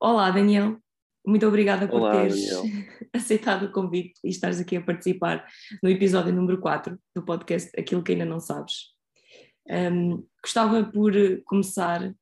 [0.00, 0.78] Olá, Daniel.
[1.26, 2.84] Muito obrigada por Olá, teres Daniel.
[3.12, 5.44] aceitado o convite e estares aqui a participar
[5.82, 8.92] no episódio número 4 do podcast Aquilo que ainda não sabes.
[9.68, 11.12] Um, gostava por
[11.44, 12.14] começar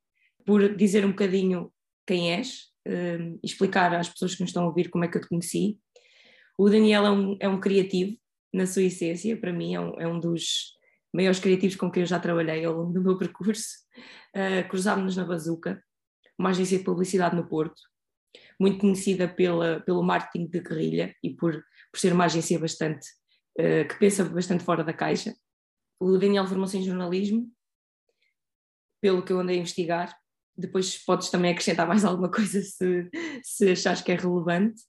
[0.46, 1.70] por dizer um bocadinho
[2.06, 5.18] quem és um, e explicar às pessoas que nos estão a ouvir como é que
[5.18, 5.78] eu te conheci.
[6.56, 8.16] O Daniel é um, é um criativo
[8.54, 10.72] na sua essência, para mim é um, é um dos
[11.12, 13.84] maiores criativos com quem eu já trabalhei ao longo do meu percurso.
[14.34, 15.82] Uh, Cruzámos-nos na Bazuca,
[16.38, 17.80] uma agência de publicidade no Porto,
[18.60, 21.52] muito conhecida pela, pelo marketing de guerrilha e por,
[21.90, 23.06] por ser uma agência bastante
[23.58, 25.34] uh, que pensa bastante fora da caixa.
[26.00, 27.50] O Daniel formou-se em jornalismo,
[29.00, 30.16] pelo que eu andei a investigar.
[30.56, 33.10] Depois podes também acrescentar mais alguma coisa se,
[33.42, 34.82] se achares que é relevante.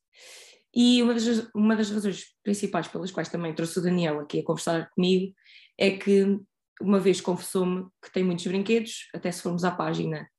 [0.73, 4.43] E uma das, uma das razões principais pelas quais também trouxe o Daniel aqui a
[4.43, 5.33] conversar comigo
[5.77, 6.39] é que
[6.79, 10.29] uma vez confessou-me que tem muitos brinquedos, até se formos à página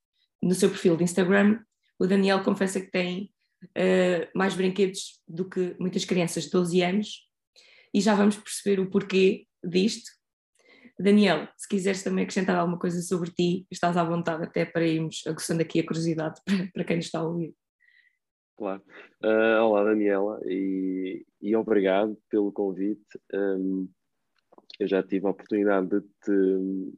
[0.43, 1.61] no seu perfil de Instagram,
[1.99, 3.33] o Daniel confessa que tem
[3.65, 7.29] uh, mais brinquedos do que muitas crianças de 12 anos
[7.93, 10.11] e já vamos perceber o porquê disto.
[10.99, 15.23] Daniel, se quiseres também acrescentar alguma coisa sobre ti, estás à vontade até para irmos
[15.27, 17.55] aguçando aqui a curiosidade para, para quem nos está a ouvir.
[18.57, 18.83] Claro.
[19.23, 23.07] Uh, olá, Daniela, e, e, obrigado pelo convite.
[23.33, 23.89] Um,
[24.81, 26.93] eu já tive a oportunidade de te,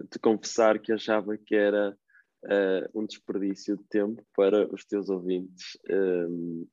[0.00, 1.96] de te confessar que achava que era
[2.44, 6.66] uh, um desperdício de tempo para os teus ouvintes um,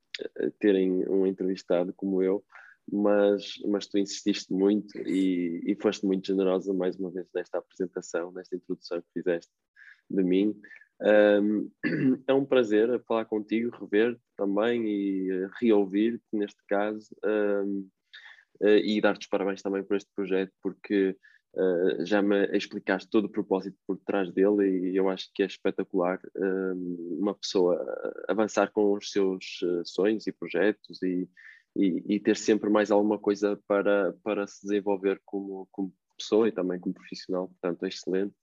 [0.60, 2.44] terem um entrevistado como eu,
[2.92, 8.32] mas, mas tu insististe muito e, e foste muito generosa mais uma vez nesta apresentação,
[8.32, 9.52] nesta introdução que fizeste
[10.10, 10.60] de mim.
[11.02, 11.72] Um,
[12.28, 17.90] é um prazer falar contigo, rever-te também e reouvir-te neste caso um,
[18.62, 21.18] e dar-te os parabéns também por este projeto, porque
[21.56, 25.46] uh, já me explicaste todo o propósito por trás dele e eu acho que é
[25.46, 27.78] espetacular um, uma pessoa
[28.28, 31.28] avançar com os seus uh, sonhos e projetos e,
[31.76, 36.52] e, e, ter sempre mais alguma coisa para, para se desenvolver como, como pessoa e
[36.52, 38.36] também como profissional, portanto é excelente.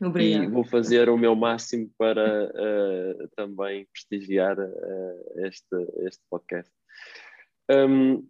[0.00, 0.44] Obrigada.
[0.44, 5.76] E vou fazer o meu máximo para uh, também prestigiar uh, este,
[6.06, 6.70] este podcast.
[7.70, 8.28] Um,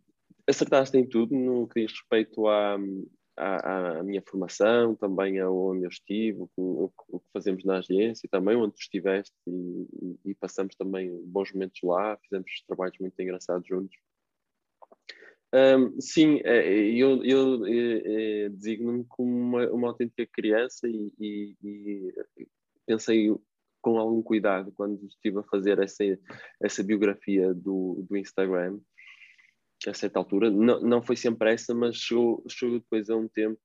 [0.49, 2.79] acertaste em tudo no que diz respeito à,
[3.37, 8.29] à, à minha formação, também aonde eu estive, o, o, o, que fazemos na agência,
[8.31, 13.67] também onde tu estiveste e, e, passamos também bons momentos lá, fizemos trabalhos muito engraçados
[13.67, 13.97] juntos.
[15.55, 22.13] Um, sim, é, eu, eu, eu designo-me como uma, uma, autêntica criança e, e,
[22.85, 23.33] pensei
[23.81, 26.03] com algum cuidado quando estive a fazer essa,
[26.61, 28.81] essa biografia do, do Instagram,
[29.91, 30.51] a certa altura.
[30.51, 33.59] Não, não foi sempre essa, mas chegou, chegou depois a um tempo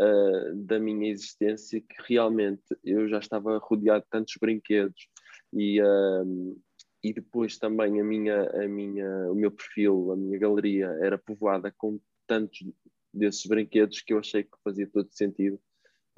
[0.00, 5.08] uh, da minha existência que realmente eu já estava rodeado de tantos brinquedos
[5.52, 6.62] e, uh,
[7.02, 11.72] e depois também a minha, a minha, o meu perfil, a minha galeria era povoada
[11.76, 12.64] com tantos
[13.12, 15.60] desses brinquedos que eu achei que fazia todo sentido.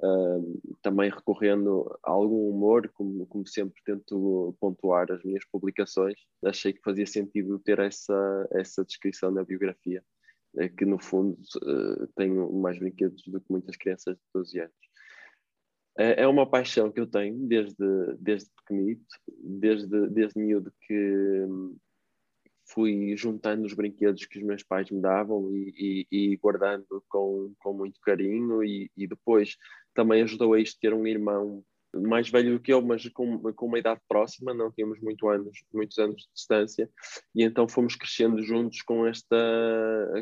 [0.02, 6.74] Uh, também recorrendo a algum humor, como, como sempre tento pontuar as minhas publicações, achei
[6.74, 10.04] que fazia sentido ter essa, essa descrição na biografia,
[10.58, 14.86] é que no fundo uh, tenho mais brinquedos do que muitas crianças de 12 anos.
[15.98, 17.76] É, é uma paixão que eu tenho desde,
[18.18, 19.06] desde pequenito,
[19.42, 21.46] desde, desde miúdo que
[22.66, 27.52] fui juntando os brinquedos que os meus pais me davam e, e, e guardando com,
[27.58, 29.56] com muito carinho e, e, depois
[29.94, 33.66] também ajudou a isto ter um irmão mais velho do que eu, mas com, com
[33.66, 36.90] uma idade próxima, não tínhamos muito anos, muitos anos de distância,
[37.34, 39.36] e então fomos crescendo juntos com, esta,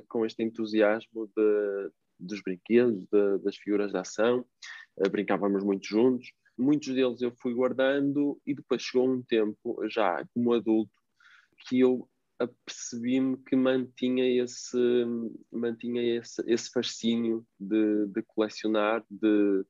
[0.09, 4.45] com este entusiasmo de, dos brinquedos, de, das figuras de ação,
[4.99, 6.31] uh, brincávamos muito juntos.
[6.57, 10.93] Muitos deles eu fui guardando e depois chegou um tempo, já como adulto,
[11.67, 12.09] que eu
[12.45, 14.77] apercebi-me que mantinha esse,
[15.53, 19.65] mantinha esse, esse fascínio de, de colecionar, de,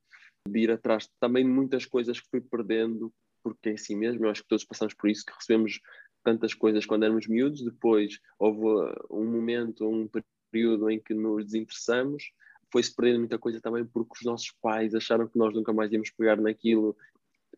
[0.49, 3.13] de, ir atrás também de muitas coisas que fui perdendo,
[3.43, 5.81] porque é assim mesmo, eu acho que todos passamos por isso, que recebemos
[6.23, 10.09] tantas coisas quando éramos miúdos, depois houve um momento, um
[10.51, 12.33] período em que nos desinteressamos,
[12.73, 16.11] foi-se perdendo muita coisa também porque os nossos pais acharam que nós nunca mais íamos
[16.11, 16.97] pegar naquilo,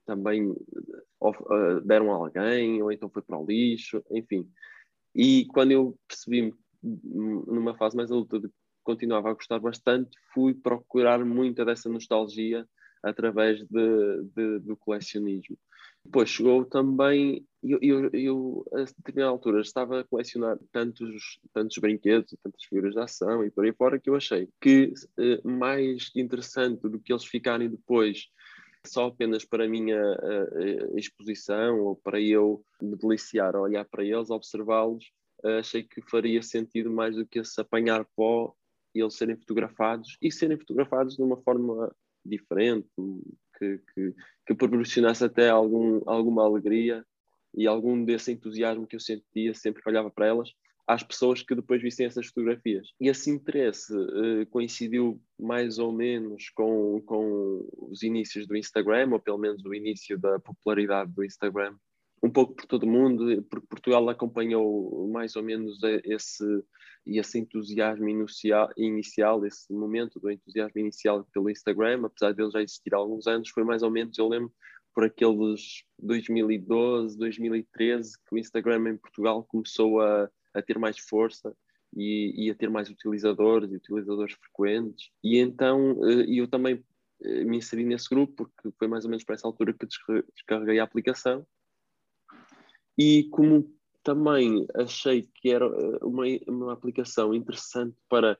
[0.05, 4.49] também uh, deram a alguém, ou então foi para o lixo, enfim.
[5.17, 8.55] E quando eu percebi numa fase mais adulta de que
[8.85, 12.69] continuava a gostar bastante, fui procurar muita dessa nostalgia
[13.03, 15.57] através de, de, do colecionismo.
[16.05, 22.37] Depois chegou também, eu, eu, eu a determinada altura estava a colecionar tantos, tantos brinquedos
[22.43, 26.83] tantas figuras de ação e por aí fora que eu achei que eh, mais interessante
[26.83, 28.29] do que eles ficarem depois
[28.87, 34.05] só apenas para a minha uh, exposição ou para eu me deliciar a olhar para
[34.05, 35.05] eles, observá-los,
[35.45, 38.55] uh, achei que faria sentido mais do que se apanhar pó
[38.95, 41.95] e eles serem fotografados e serem fotografados de uma forma
[42.25, 42.89] diferente,
[43.59, 44.15] que, que,
[44.47, 47.05] que proporcionasse até algum, alguma alegria
[47.55, 50.51] e algum desse entusiasmo que eu sentia sempre que olhava para elas
[50.87, 52.89] às pessoas que depois vissem essas fotografias.
[53.01, 59.21] E esse interesse uh, coincidiu mais ou menos com, com os inícios do Instagram, ou
[59.21, 61.75] pelo menos o início da popularidade do Instagram,
[62.23, 66.45] um pouco por todo o mundo, porque Portugal acompanhou mais ou menos esse,
[67.07, 72.95] esse entusiasmo inicial, inicial, esse momento do entusiasmo inicial pelo Instagram, apesar dele já existir
[72.95, 74.53] há alguns anos, foi mais ou menos, eu lembro,
[74.95, 81.55] por aqueles 2012, 2013, que o Instagram em Portugal começou a, a ter mais força
[81.95, 85.11] e, e, a ter mais utilizadores e utilizadores frequentes.
[85.23, 86.85] E então eh, eu também
[87.23, 89.87] eh, me inseri nesse grupo, porque foi mais ou menos para essa altura que
[90.35, 91.47] descarreguei a aplicação.
[92.99, 93.71] E como
[94.03, 98.39] também achei que era eh, uma, uma aplicação interessante para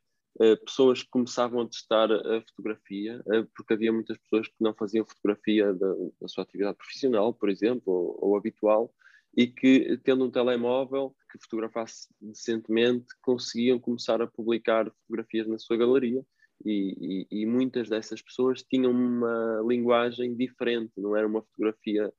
[0.67, 3.25] pessoas que começavam a testar a fotografia,
[3.57, 7.91] porque havia muitas pessoas que não faziam fotografia da, da sua atividade profissional, por exemplo,
[7.91, 8.93] ou, ou habitual,
[9.37, 15.77] e que, tendo um telemóvel que fotografasse decentemente, conseguiam começar a publicar fotografias na sua
[15.77, 16.25] galeria.
[16.65, 22.11] E, e, e, muitas dessas pessoas tinham uma linguagem diferente, não era uma fotografia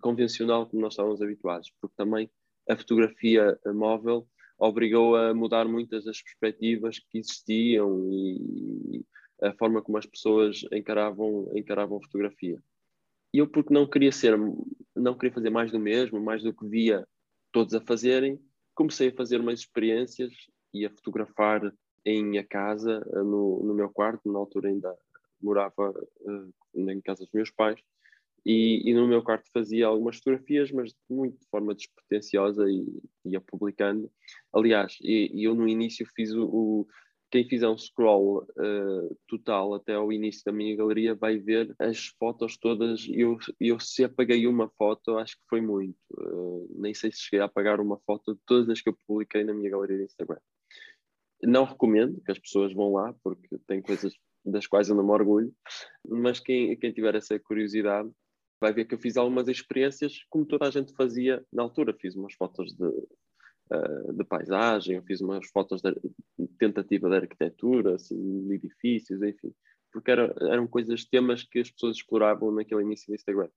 [0.00, 2.28] convencional como nós estávamos habituados, porque também
[2.68, 4.26] a fotografia móvel
[4.58, 9.04] obrigou a mudar muitas das perspectivas que existiam e, e
[9.40, 12.60] a forma como as pessoas encaravam, encaravam fotografia.
[13.32, 14.36] E eu, porque não queria ser,
[14.94, 17.06] não queria fazer mais do mesmo, mais do que via
[17.52, 18.40] todos a fazerem,
[18.74, 20.32] comecei a fazer umas experiências
[20.72, 21.72] e a fotografar
[22.04, 24.96] em minha casa, eh, no, no meu quarto, na altura ainda
[25.42, 27.80] morava uh, em casa dos meus pais,
[28.44, 32.86] e, e, no meu quarto fazia algumas fotografias, mas muito de forma despretensiosa e
[33.24, 34.08] ia publicando.
[34.52, 36.88] Aliás, e, e eu no início fiz o, o
[37.30, 42.06] quem fizer um scroll uh, total até ao início da minha galeria vai ver as
[42.18, 43.06] fotos todas.
[43.10, 45.98] Eu, eu se apaguei uma foto, acho que foi muito.
[46.12, 49.44] Uh, nem sei se cheguei a apagar uma foto de todas as que eu publiquei
[49.44, 50.38] na minha galeria de Instagram.
[51.42, 54.14] Não recomendo que as pessoas vão lá, porque tem coisas
[54.44, 55.52] das quais eu não me orgulho,
[56.08, 58.08] mas quem, quem tiver essa curiosidade
[58.60, 61.96] vai ver que eu fiz algumas experiências como toda a gente fazia na altura.
[62.00, 62.90] Fiz umas fotos de
[63.72, 65.94] uh, de paisagem, eu fiz umas fotos de
[66.58, 69.52] tentativa de arquitetura, assim, de edifícios, enfim,
[69.92, 73.48] porque era, eram coisas, temas que as pessoas exploravam naquele início do Instagram.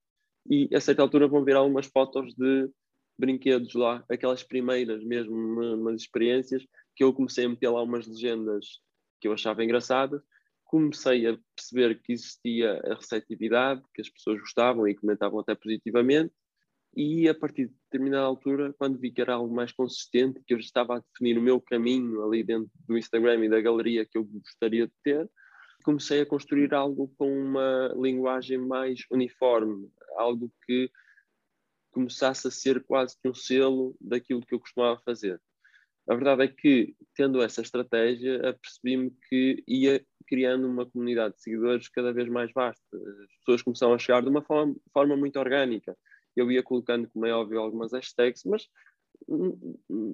[0.50, 2.70] E a certa altura vão ver algumas fotos de
[3.18, 6.66] brinquedos lá, aquelas primeiras mesmo, umas experiências,
[6.96, 8.80] que eu comecei a meter lá umas legendas
[9.20, 10.22] que eu achava engraçadas,
[10.64, 16.32] comecei a perceber que existia a receptividade, que as pessoas gostavam e comentavam até positivamente,
[16.96, 20.60] e a partir de determinada altura, quando vi que era algo mais consistente, que eu
[20.60, 24.24] estava a definir o meu caminho ali dentro do Instagram e da galeria que eu
[24.24, 25.30] gostaria de ter,
[25.84, 30.92] comecei a construir algo com uma linguagem mais uniforme, algo que
[31.92, 35.42] começasse a ser quase que um selo daquilo que eu costumava fazer.
[36.08, 41.88] A verdade é que, tendo essa estratégia, apercebi-me que ia criando uma comunidade de seguidores
[41.88, 42.84] cada vez mais vasta.
[42.98, 45.96] As pessoas começaram a chegar de uma forma, forma muito orgânica
[46.36, 48.68] eu ia colocando, como é óbvio, algumas hashtags, mas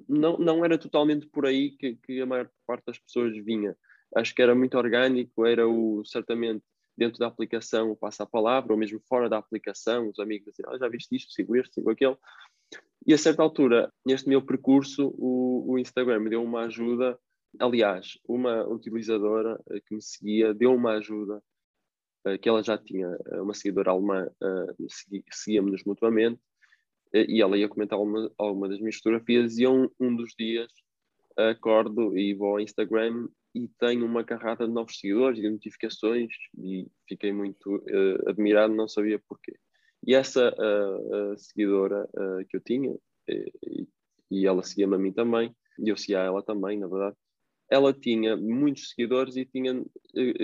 [0.08, 3.76] não, não era totalmente por aí que, que a maior parte das pessoas vinha.
[4.14, 6.64] Acho que era muito orgânico, era o certamente
[6.96, 10.64] dentro da aplicação o passa a palavra, ou mesmo fora da aplicação, os amigos dizem,
[10.68, 12.16] ah, já viste isto, sigo este, sigo aquele.
[13.06, 17.18] E a certa altura, neste meu percurso, o, o Instagram me deu uma ajuda.
[17.58, 21.55] Aliás, uma utilizadora que me seguia deu uma ajuda eh,
[22.40, 24.86] que ela já tinha eh, uma seguidora alemã, uh,
[25.32, 26.40] seguíamos-nos mutuamente,
[27.14, 30.70] e ela ia comentar alguma, das minhas fotografias, e um, um dos dias
[31.36, 36.32] acordo e vou ao Instagram e tenho uma carrada de novos seguidores e de notificações,
[36.58, 39.56] e fiquei muito uh, admirado, não sabia porquê.
[40.06, 42.08] E essa uh, seguidora
[42.48, 42.94] que eu tinha,
[43.28, 43.88] e,
[44.30, 47.16] e ela seguia-me a mim também, e eu seguia a ela também, na verdade,
[47.68, 49.84] ela tinha muitos seguidores e tinha,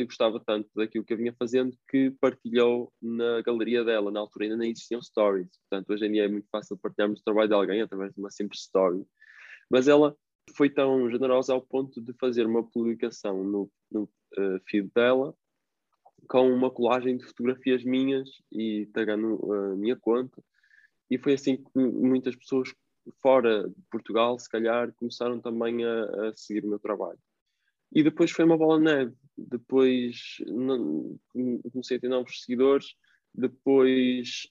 [0.04, 4.10] gostava tanto daquilo que eu vinha fazendo que partilhou na galeria dela.
[4.10, 7.24] Na altura ainda nem existiam stories, portanto, hoje em dia é muito fácil partilharmos o
[7.24, 9.04] trabalho de alguém através de uma simples story.
[9.70, 10.16] Mas ela
[10.56, 15.34] foi tão generosa ao ponto de fazer uma publicação no, no uh, feed dela
[16.28, 20.42] com uma colagem de fotografias minhas e tagando a minha conta.
[21.10, 22.72] E foi assim que muitas pessoas
[23.20, 27.18] fora de Portugal, se calhar, começaram também a, a seguir o meu trabalho.
[27.94, 29.14] E depois foi uma bola de neve.
[29.36, 30.36] Depois
[31.72, 32.94] comecei a ter novos seguidores,
[33.34, 34.48] Depois,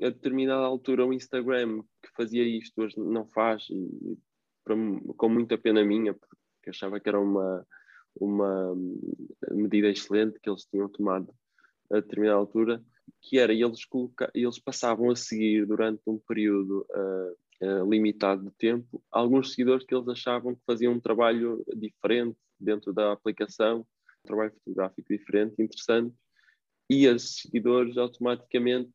[0.00, 4.18] a determinada altura, o Instagram que fazia isto hoje não faz, e,
[5.16, 7.66] com muita pena minha, porque achava que era uma,
[8.14, 8.74] uma
[9.50, 11.34] medida excelente que eles tinham tomado
[11.90, 12.82] a determinada altura,
[13.20, 18.50] que era eles, colocar, eles passavam a seguir durante um período uh, uh, limitado de
[18.52, 24.26] tempo alguns seguidores que eles achavam que faziam um trabalho diferente dentro da aplicação, um
[24.26, 26.14] trabalho fotográfico diferente, interessante,
[26.88, 28.92] e esses seguidores automaticamente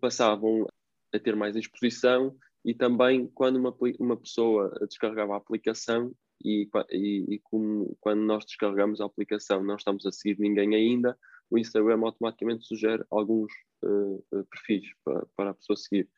[0.00, 0.66] passavam
[1.12, 6.12] a ter mais exposição e também quando uma, uma pessoa descarregava a aplicação
[6.44, 11.16] e, e, e como, quando nós descarregamos a aplicação não estamos a seguir ninguém ainda,
[11.50, 13.52] o Instagram automaticamente sugere alguns
[13.82, 16.08] uh, perfis para, para, a pessoa seguir.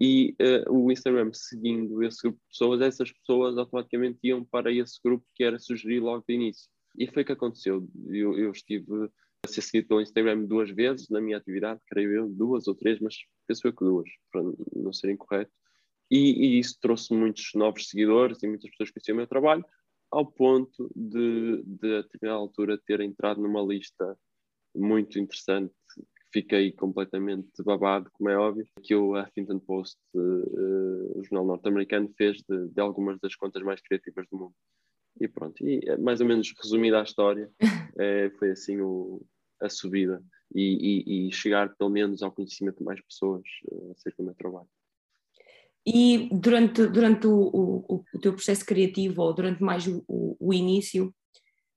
[0.00, 4.98] E uh, o Instagram seguindo esse grupo de pessoas, essas pessoas automaticamente iam para esse
[5.04, 6.70] grupo que era sugerir logo de início.
[6.98, 7.86] E foi o que aconteceu.
[8.08, 9.10] Eu, eu estive
[9.44, 12.98] a ser seguido pelo Instagram duas vezes na minha atividade, creio eu, duas ou três,
[13.00, 13.14] mas
[13.46, 14.42] penso eu que duas, para
[14.74, 15.52] não ser incorreto.
[16.10, 19.64] E, e isso trouxe muitos novos seguidores e muitas pessoas que conheciam o meu trabalho,
[20.10, 24.18] ao ponto de, de a determinada altura, ter entrado numa lista
[24.74, 25.72] muito interessante.
[26.32, 32.38] Fiquei completamente babado, como é óbvio, que o Huffington Post, uh, o jornal norte-americano, fez
[32.48, 34.54] de, de, algumas das contas mais criativas do mundo.
[35.20, 37.50] E pronto, e é mais ou menos resumida a história,
[37.98, 39.20] é, foi assim o,
[39.60, 40.22] a subida
[40.54, 40.62] e,
[41.06, 44.68] e, e, chegar pelo menos ao conhecimento de mais pessoas uh, acerca do meu trabalho.
[45.86, 51.14] E durante, durante o, o, o teu processo criativo, ou durante mais o, o, início,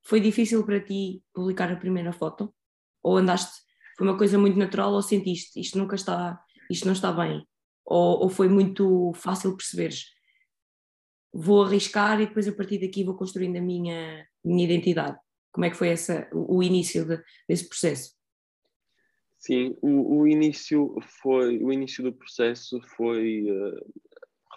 [0.04, 2.54] foi difícil para ti publicar a primeira foto?
[3.02, 3.62] Ou andaste,
[3.98, 7.46] foi uma coisa muito natural, ou sentiste isto nunca está, isto não está bem?
[7.86, 10.06] Ou, ou foi muito fácil perceberes?
[11.34, 15.18] Vou arriscar e depois a partir daqui vou construindo a minha, minha identidade.
[15.52, 18.16] Como é que foi essa, o, o início de, desse processo?
[19.40, 23.94] Sim, o, o, início foi o início do processo foi uh,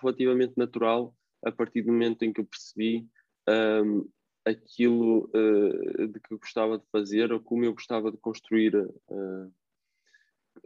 [0.01, 1.13] relativamente natural
[1.45, 3.07] a partir do momento em que eu percebi
[3.49, 4.09] um,
[4.47, 9.53] aquilo uh, de que gostava de fazer ou como eu gostava de construir uh,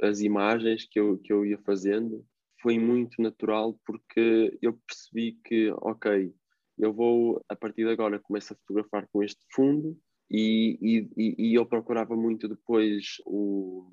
[0.03, 2.25] as imagens que eu, que eu ia fazendo.
[2.61, 6.33] Foi muito natural porque eu percebi que ok
[6.79, 9.99] eu vou a partir de agora começo a fotografar com este fundo
[10.31, 13.93] e, e, e eu procurava muito depois o,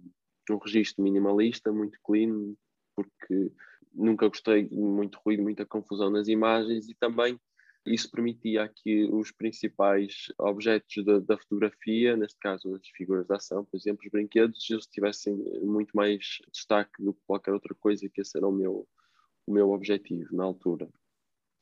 [0.49, 2.55] um registro minimalista, muito clean,
[2.95, 3.51] porque
[3.93, 7.39] nunca gostei de muito ruído, muita confusão nas imagens e também
[7.87, 13.65] isso permitia que os principais objetos da, da, fotografia, neste caso as figuras de ação,
[13.65, 18.21] por exemplo, os brinquedos, eles tivessem muito mais destaque do que qualquer outra coisa, que
[18.21, 18.87] esse era o meu,
[19.45, 20.89] o meu objetivo na altura.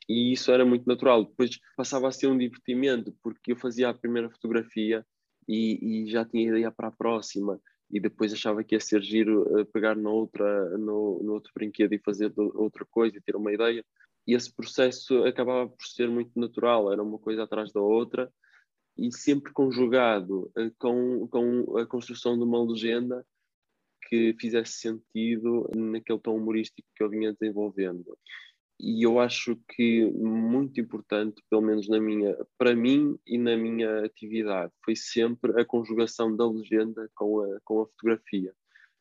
[0.07, 1.25] E isso era muito natural.
[1.25, 5.05] Depois passava a ser um divertimento, porque eu fazia a primeira fotografia
[5.47, 7.59] e, e já tinha ideia para a próxima
[7.91, 11.99] e depois achava que ia ser giro uh, pegar noutra, no, no outro brinquedo e
[11.99, 13.85] fazer outra coisa e ter uma ideia.
[14.27, 18.31] E esse processo acabava por ser muito natural, era uma coisa atrás da outra
[18.97, 23.25] e sempre conjugado uh, com, com a construção de uma legenda
[24.07, 28.17] que fizesse sentido naquele tom humorístico que eu vinha desenvolvendo
[28.79, 34.03] e eu acho que muito importante, pelo menos na minha, para mim e na minha
[34.03, 38.53] atividade, foi sempre a conjugação da legenda com a, com a fotografia.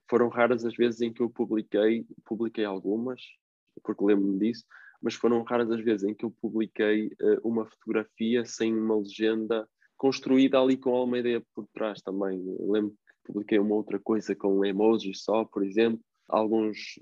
[0.09, 3.21] Foram raras as vezes em que eu publiquei, publiquei algumas,
[3.83, 4.65] porque lembro-me disso,
[5.05, 9.69] mas foram raras as vezes em que eu publiquei uh, uma fotografia sem uma legenda
[9.99, 12.43] construída ali com alguma ideia por trás também.
[12.59, 16.99] lembro que publiquei uma outra coisa com emojis só, por exemplo, alguns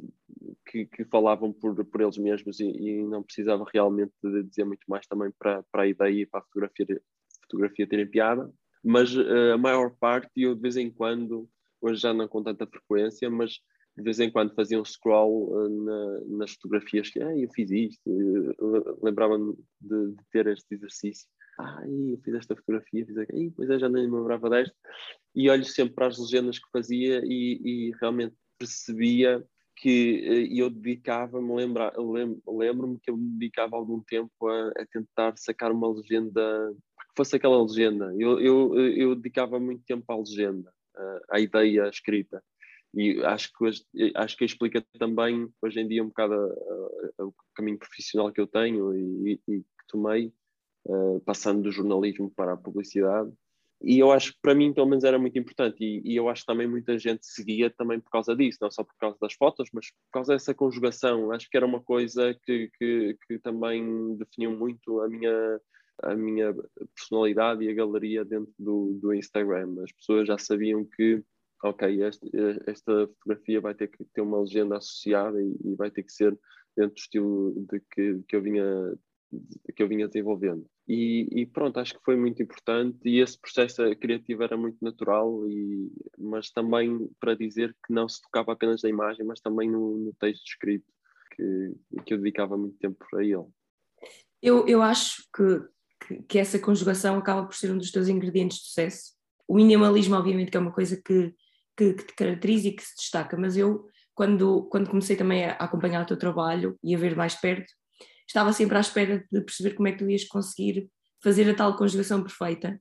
[0.66, 4.84] que, que falavam por, por eles mesmos e, e, não precisava realmente de dizer muito
[4.88, 7.00] mais também para, para a ideia e para a fotografia,
[7.42, 8.52] fotografia terem piada.
[8.82, 11.48] Mas uh, a maior parte, eu de vez em quando,
[11.80, 13.60] hoje já não com tanta frequência, mas
[13.96, 17.70] de vez em quando fazia um scroll uh, na, nas fotografias que ah, eu fiz
[17.70, 21.28] isto, uh, lembrava-me de, de, ter este exercício.
[21.58, 24.74] Ah, eu fiz esta fotografia, fiz aqui, pois é, já nem me lembrava desta.
[25.34, 29.44] E olho sempre para as legendas que fazia e, e realmente percebia
[29.76, 31.52] que eh, eu dedicava-me,
[32.46, 36.72] lembro-me que eu me dedicava algum tempo a, a, tentar sacar uma legenda,
[37.08, 38.14] que fosse aquela legenda.
[38.16, 40.72] Eu, eu, eu dedicava muito tempo à legenda,
[41.30, 42.42] à ideia escrita.
[42.94, 43.84] E acho que, hoje,
[44.14, 48.40] acho que explica também, hoje em dia, um bocado a, a, o caminho profissional que
[48.40, 50.32] eu tenho e, e que tomei,
[50.86, 53.32] uh, passando do jornalismo para a publicidade
[53.84, 55.82] e eu acho que para mim, pelo menos, era muito importante.
[55.82, 58.84] E, e, eu acho que também muita gente seguia também por causa disso, não só
[58.84, 61.32] por causa das fotos, mas por causa dessa conjugação.
[61.32, 65.60] Acho que era uma coisa que, que, que também definiu muito a minha,
[66.04, 66.54] a minha
[66.94, 69.74] personalidade e a galeria dentro do, do Instagram.
[69.82, 71.20] As pessoas já sabiam que
[71.62, 72.30] ok, este,
[72.66, 76.38] esta fotografia vai ter que ter uma legenda associada e, e vai ter que ser
[76.76, 78.94] dentro do estilo de que, que eu vinha
[79.74, 80.66] que eu vinha desenvolvendo.
[80.86, 85.48] E, e, pronto, acho que foi muito importante e esse processo criativo era muito natural,
[85.48, 89.96] e, mas também para dizer que não se tocava apenas na imagem, mas também no,
[89.96, 90.84] no texto escrito,
[91.34, 93.46] que, que eu dedicava muito tempo a ele.
[94.42, 98.58] Eu, eu acho que, que, que, essa conjugação acaba por ser um dos teus ingredientes
[98.58, 99.12] de sucesso.
[99.46, 101.32] O minimalismo, obviamente, que é uma coisa que,
[101.82, 105.52] que, que te caracteriza e que se destaca, mas eu, quando, quando comecei também a
[105.52, 107.72] acompanhar o teu trabalho e a ver mais perto,
[108.26, 110.88] estava sempre à espera de perceber como é que tu ias conseguir
[111.22, 112.80] fazer a tal conjugação perfeita,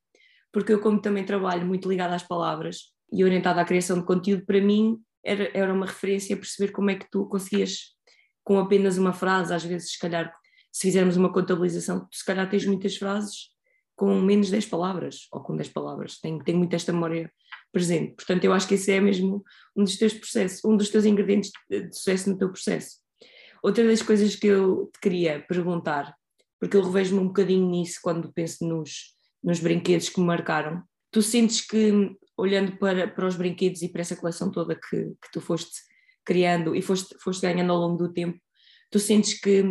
[0.51, 4.45] porque eu, como também trabalho muito ligada às palavras e orientada à criação de conteúdo,
[4.45, 7.95] para mim era, era uma referência a perceber como é que tu conseguias,
[8.43, 10.33] com apenas uma frase, às vezes, se calhar,
[10.71, 13.51] se fizermos uma contabilização, tu se calhar tens muitas frases
[13.95, 17.31] com menos 10 palavras, ou com 10 palavras, tenho, tenho muito esta memória
[17.71, 18.13] presente.
[18.15, 19.43] Portanto, eu acho que esse é mesmo
[19.75, 22.97] um dos teus processos, um dos teus ingredientes de sucesso no teu processo.
[23.63, 26.15] Outra das coisas que eu te queria perguntar,
[26.59, 31.21] porque eu revejo-me um bocadinho nisso quando penso nos, nos brinquedos que me marcaram, tu
[31.21, 35.41] sentes que, olhando para, para os brinquedos e para essa coleção toda que, que tu
[35.41, 35.81] foste
[36.25, 38.39] criando e foste, foste ganhando ao longo do tempo,
[38.89, 39.63] tu sentes que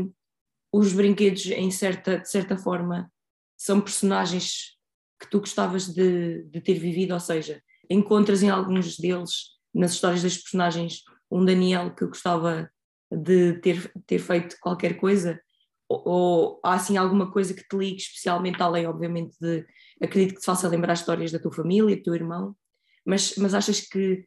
[0.72, 3.10] os brinquedos, em certa, de certa forma,
[3.56, 4.76] são personagens
[5.20, 10.22] que tu gostavas de, de ter vivido, ou seja, encontras em alguns deles, nas histórias
[10.22, 12.70] das personagens, um Daniel que gostava
[13.10, 15.40] de ter, ter feito qualquer coisa?
[15.88, 19.66] Ou, ou, há assim alguma coisa que te ligue especialmente, além, obviamente, de
[20.00, 22.56] acredito que te faça lembrar histórias da tua família, do teu irmão,
[23.04, 24.24] mas, mas achas que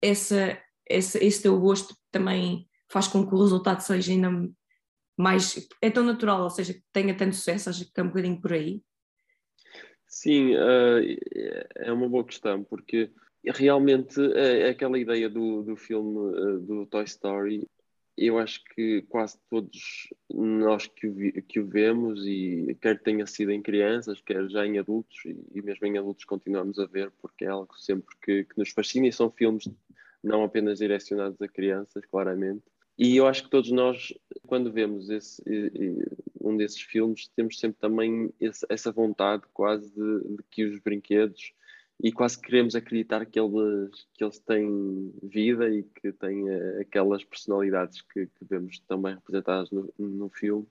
[0.00, 4.30] essa, essa, esse teu gosto também faz com que o resultado seja ainda
[5.16, 5.68] mais.
[5.80, 8.52] É tão natural, ou seja, que tenha tanto sucesso, acho que está um bocadinho por
[8.52, 8.82] aí?
[10.12, 11.00] Sim, uh,
[11.76, 13.10] é uma boa questão, porque
[13.42, 17.66] realmente é, aquela ideia do, do filme uh, do Toy Story
[18.14, 23.26] eu acho que quase todos nós que o, vi, que o vemos, e quer tenha
[23.26, 27.10] sido em crianças, quer já em adultos, e, e mesmo em adultos continuamos a ver,
[27.22, 29.66] porque é algo sempre que, que nos fascina, e são filmes
[30.22, 32.62] não apenas direcionados a crianças, claramente.
[32.98, 34.12] E eu acho que todos nós,
[34.46, 35.42] quando vemos esse,
[36.40, 38.32] um desses filmes, temos sempre também
[38.68, 41.52] essa vontade quase de, de que os brinquedos
[42.02, 47.22] e quase queremos acreditar que eles, que eles têm vida e que têm uh, aquelas
[47.22, 50.66] personalidades que, que, vemos também representadas no, no filme.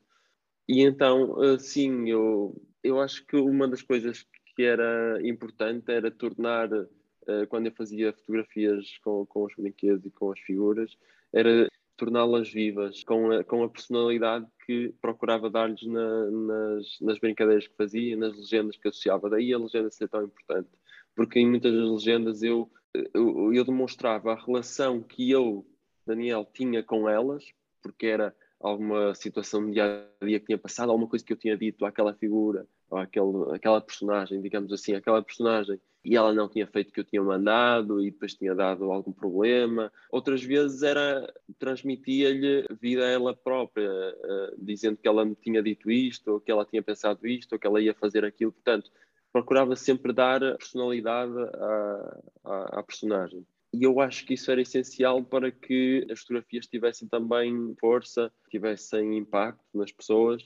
[0.67, 6.11] E então, uh, sim, eu, eu acho que uma das coisas que era importante era
[6.11, 10.97] tornar, uh, quando eu fazia fotografias com, com os brinquedos e com as figuras,
[11.31, 11.70] era
[12.05, 17.75] torná-las vivas, com a, com a personalidade que procurava dar-lhes na, nas, nas brincadeiras que
[17.75, 19.29] fazia, nas legendas que associava.
[19.29, 20.69] Daí a legenda ser tão importante
[21.15, 22.69] porque em muitas das legendas eu,
[23.13, 25.65] eu, eu demonstrava a relação que eu,
[26.05, 27.45] Daniel, tinha com elas,
[27.81, 31.37] porque era alguma situação de dia a dia que tinha passado, alguma coisa que eu
[31.37, 36.49] tinha dito àquela figura, ou àquele, àquela personagem, digamos assim, aquela personagem, e ela não
[36.49, 39.91] tinha feito o que eu tinha mandado e depois tinha dado algum problema.
[40.09, 45.91] Outras vezes era transmitia-lhe vida a ela própria, uh, dizendo que ela me tinha dito
[45.91, 48.51] isto, ou que ela tinha pensado isto, ou que ela ia fazer aquilo.
[48.51, 48.89] Portanto,
[49.31, 53.45] procurava sempre dar personalidade à, à, à, personagem.
[53.73, 59.17] E eu acho que isso era essencial para que as fotografias tivessem também força, tivessem
[59.17, 60.43] impacto nas pessoas,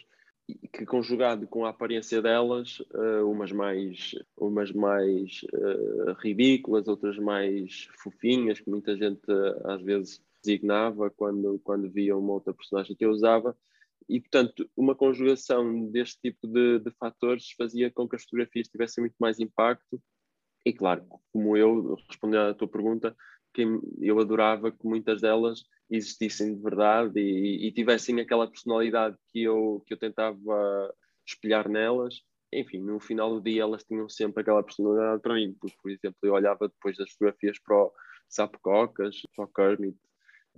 [0.48, 7.88] que conjugado com a aparência delas, uh, umas mais, umas mais uh, ridículas, outras mais
[8.04, 13.04] fofinhas, que muita gente uh, às vezes designava quando, quando via uma outra personagem que
[13.04, 13.58] eu usava,
[14.08, 19.02] e, portanto, uma conjugação deste tipo de, de fatores fazia com que as fotografias tivessem
[19.02, 20.00] muito mais impacto.
[20.64, 23.16] E, claro, como eu, respondendo à tua pergunta,
[24.00, 29.84] eu adorava que muitas delas existissem de verdade e, e, tivessem aquela personalidade que eu,
[29.86, 30.94] que eu tentava
[31.26, 32.22] espelhar nelas.
[32.54, 36.18] Enfim, no final do dia elas tinham sempre aquela personalidade para mim, porque, por exemplo,
[36.24, 37.94] eu olhava depois das fotografias para o
[38.30, 39.98] Sapo Cocas, para o Kermit,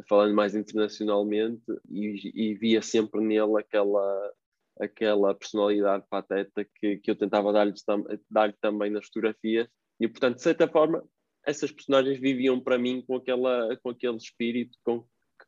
[0.07, 4.33] falando mais internacionalmente, e, e via sempre nele aquela,
[4.79, 7.73] aquela personalidade pateta que, que eu tentava dar-lhe
[8.29, 9.67] dar também nas fotografias.
[9.99, 11.03] E, portanto, de certa forma,
[11.47, 15.03] essas personagens viviam para mim com, aquela, com aquele espírito com,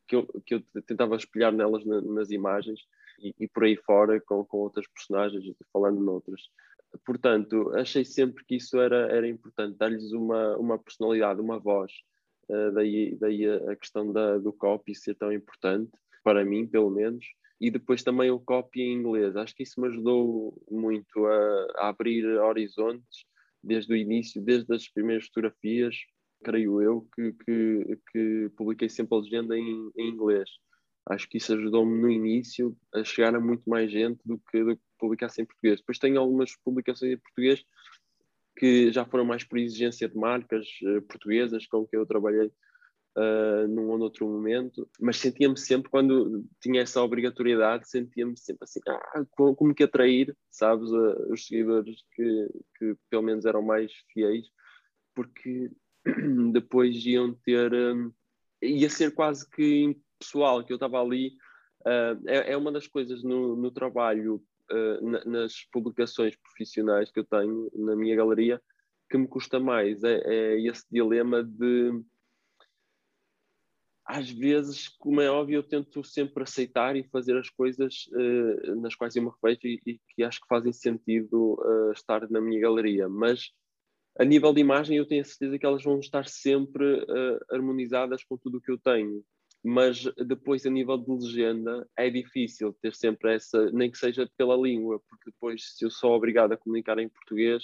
[0.09, 2.79] que, eu, que eu tentava espelhar nelas na, nas imagens
[3.21, 6.41] e, e, por aí fora com, com outras personagens, falando noutras.
[7.05, 11.91] Portanto, achei sempre que isso era, era importante, dar-lhes uma, uma personalidade, uma voz.
[12.49, 15.91] Uh, daí, daí a, questão da, do copy ser tão importante,
[16.23, 17.23] para mim, pelo menos.
[17.61, 19.35] E depois também o copy em inglês.
[19.35, 23.25] Acho que isso me ajudou muito a, a abrir horizontes
[23.63, 25.95] desde o início, desde as primeiras fotografias.
[26.43, 30.49] Creio eu, que, que, que publiquei sempre a legenda em, em inglês.
[31.10, 34.75] Acho que isso ajudou-me no início a chegar a muito mais gente do que, do
[34.75, 35.80] que em português.
[35.80, 37.63] Depois tenho algumas publicações em português
[38.56, 42.52] que já foram mais por exigência de marcas uh, portuguesas com que eu trabalhei
[43.17, 48.82] uh, num ou noutro momento, mas sentia-me sempre, quando tinha essa obrigatoriedade, sentia-me sempre assim,
[48.88, 53.91] ah, como, como que atrair, sabes, uh, os seguidores que, que pelo menos eram mais
[54.12, 54.47] fiéis,
[55.15, 55.71] porque
[56.51, 58.12] depois iam ter, um,
[58.62, 61.38] ia ser quase que pessoal que eu estava ali,
[61.81, 67.19] uh, é, é, uma das coisas no, no trabalho, uh, na, nas publicações profissionais que
[67.19, 68.62] eu tenho na minha galeria,
[69.09, 72.03] que me custa mais, é, é esse dilema de
[74.05, 78.95] às vezes, como é óbvio, eu tento sempre aceitar e fazer as coisas uh, nas
[78.95, 81.55] quais eu me revejo e, e, que acho que fazem sentido
[81.93, 83.07] estar na minha galeria.
[83.07, 83.51] Mas
[84.17, 88.23] a nível de imagem, eu tenho a certeza que elas vão estar sempre uh, harmonizadas
[88.23, 89.23] com tudo o que eu tenho
[89.63, 94.55] mas depois a nível de legenda é difícil ter sempre essa, nem que seja pela
[94.55, 97.63] língua, porque depois se eu sou obrigado a comunicar em português,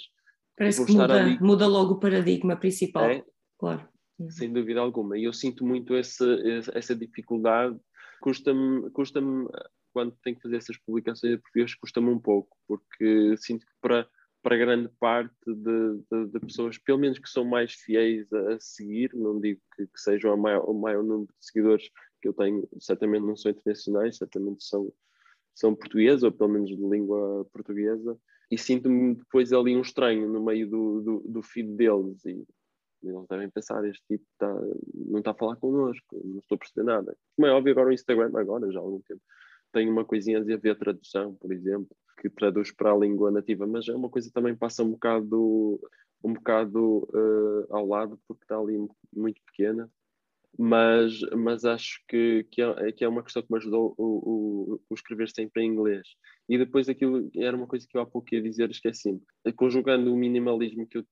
[0.56, 1.38] parece que muda, ali...
[1.40, 3.24] muda logo o paradigma principal, é?
[3.58, 3.88] claro.
[4.18, 4.30] Uhum.
[4.30, 5.18] Sem dúvida alguma.
[5.18, 6.26] E eu sinto muito essa,
[6.72, 7.78] essa dificuldade.
[8.22, 9.46] Custa-me, custa-me,
[9.92, 14.08] quando tenho que fazer essas publicações em português, custa-me um pouco, porque sinto que para,
[14.42, 18.60] para grande parte de, de, de, pessoas, pelo menos que são mais fiéis a, a
[18.60, 22.68] seguir, não digo que, que sejam maior, o maior número de seguidores que eu tenho,
[22.78, 24.92] certamente não são internacionais, certamente são,
[25.54, 28.18] são portugueses, ou pelo menos de língua portuguesa,
[28.50, 32.44] e sinto-me depois ali um estranho no meio do, do, do feed deles, e
[33.02, 34.52] eles devem pensar, este tipo tá,
[34.94, 37.16] não está a falar connosco, não estou a perceber nada.
[37.36, 39.20] Como é óbvio, agora o Instagram, agora já há algum tempo,
[39.72, 43.66] tem uma coisinha a ver a tradução, por exemplo, que traduz para a língua nativa,
[43.66, 45.80] mas é uma coisa que também passa um bocado,
[46.24, 48.78] um bocado uh, ao lado, porque está ali
[49.14, 49.90] muito pequena.
[50.58, 54.04] Mas, mas acho que, que, é, que é uma questão que me ajudou o,
[54.74, 56.08] o, o escrever sempre em inglês.
[56.48, 59.20] E depois aquilo era uma coisa que eu há pouco ia dizer, esqueci-me.
[59.54, 61.04] Conjugando o minimalismo que eu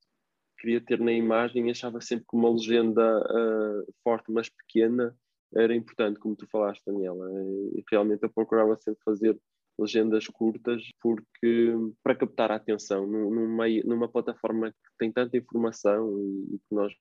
[0.58, 5.14] queria ter na imagem, achava sempre que uma legenda uh, forte, mas pequena,
[5.54, 7.28] era importante, como tu falaste, Daniela.
[7.74, 9.38] E realmente eu procurava sempre fazer
[9.78, 16.18] legendas curtas porque para captar a atenção num, meio, numa plataforma que tem tanta informação
[16.18, 16.92] e, que nós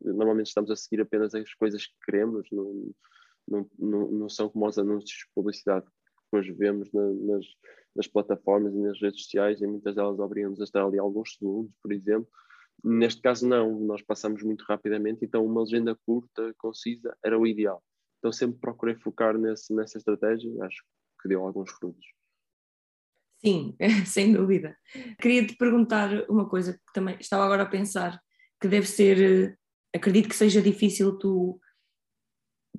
[0.00, 2.92] normalmente estamos a seguir apenas as coisas que queremos, não,
[3.48, 5.92] não, não, não são como os anúncios de publicidade que
[6.24, 7.46] depois vemos na, nas,
[7.94, 11.72] nas plataformas e nas redes sociais e muitas delas obrigam-nos a estar ali alguns segundos,
[11.82, 12.28] por exemplo.
[12.84, 17.82] Neste caso não, nós passamos muito rapidamente, então uma legenda curta, concisa, era o ideal.
[18.18, 20.82] Então sempre procurei focar nesse, nessa estratégia, acho
[21.26, 22.06] que deu alguns frutos.
[23.44, 24.76] Sim, sem dúvida.
[25.20, 28.20] Queria te perguntar uma coisa que também estava agora a pensar,
[28.60, 29.58] que deve ser,
[29.94, 31.60] acredito que seja difícil tu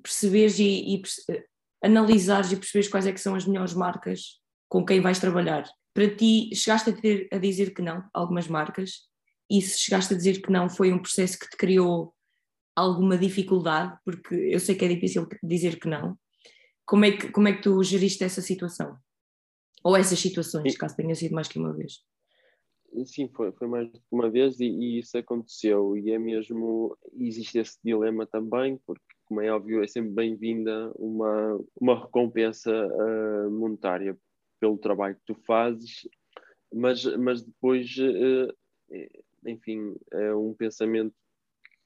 [0.02, 1.02] perceberes e, e
[1.82, 5.68] analisares e perceberes quais é que são as melhores marcas com quem vais trabalhar.
[5.94, 9.08] Para ti, chegaste a, ter, a dizer que não, algumas marcas,
[9.50, 12.14] e se chegaste a dizer que não, foi um processo que te criou
[12.76, 16.16] alguma dificuldade, porque eu sei que é difícil dizer que não.
[16.88, 18.96] Como é que, como é que tu geriste essa situação?
[19.84, 22.04] Ou essas situações, caso tenha sido mais que uma vez?
[23.04, 25.96] Sim, foi, foi mais de uma vez e, e, isso aconteceu.
[25.96, 31.60] E é mesmo, existe esse dilema também, porque, como é óbvio, é sempre bem-vinda uma,
[31.78, 34.18] uma recompensa uh, monetária
[34.58, 36.08] pelo trabalho que tu fazes,
[36.72, 38.52] mas, mas depois uh,
[39.46, 41.14] enfim, é um pensamento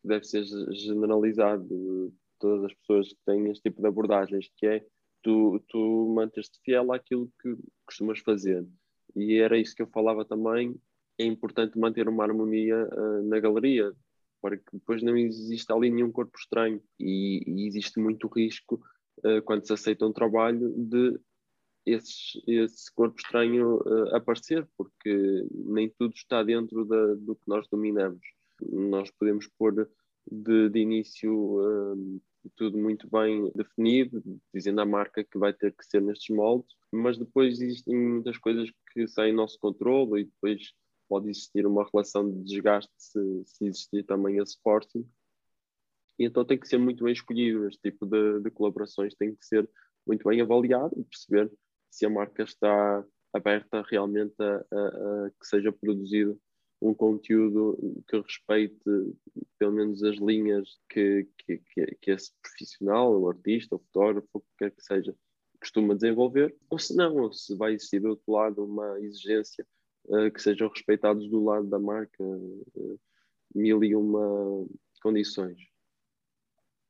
[0.01, 4.67] que deve ser generalizado de todas as pessoas que têm este tipo de abordagens, que
[4.67, 4.85] é
[5.23, 7.57] tu, tu manter-te fiel àquilo que
[7.87, 8.67] costumas fazer.
[9.15, 10.75] E era isso que eu falava também,
[11.19, 13.93] é importante manter uma harmonia uh, na galeria,
[14.41, 16.83] para que depois não exista ali nenhum corpo estranho.
[16.99, 18.81] E, e existe muito risco,
[19.25, 21.19] uh, quando se aceita um trabalho, de
[21.85, 27.67] esse, esse corpo estranho uh, aparecer, porque nem tudo está dentro da, do que nós
[27.69, 28.21] dominamos.
[28.61, 29.89] Nós podemos pôr
[30.31, 32.11] de, de início
[32.51, 34.23] tudo muito bem definido,
[34.55, 38.71] dizendo à marca que vai ter que ser nestes moldes, mas depois existem muitas coisas
[38.93, 40.73] que saem do nosso controle e depois
[41.09, 45.07] pode existir uma relação de desgaste se, se existir também esse forcing.
[46.19, 49.45] E então tem que ser muito bem escolhido este tipo de, de colaborações, tem que
[49.45, 49.69] ser
[50.07, 51.51] muito bem avaliado e perceber
[51.91, 56.39] se a marca está aberta realmente a, a, a, que seja produzido
[56.83, 58.77] um conteúdo que respeite
[59.59, 61.59] pelo menos as linhas que, que,
[62.01, 65.15] que, esse profissional, o artista, o fotógrafo, o que quer que seja,
[65.61, 69.65] costuma desenvolver, ou se não, ou se vai existir do outro lado uma exigência
[70.07, 73.01] uh, que sejam respeitados do lado da marca uh,
[73.55, 74.67] mil e uma
[75.01, 75.59] condições.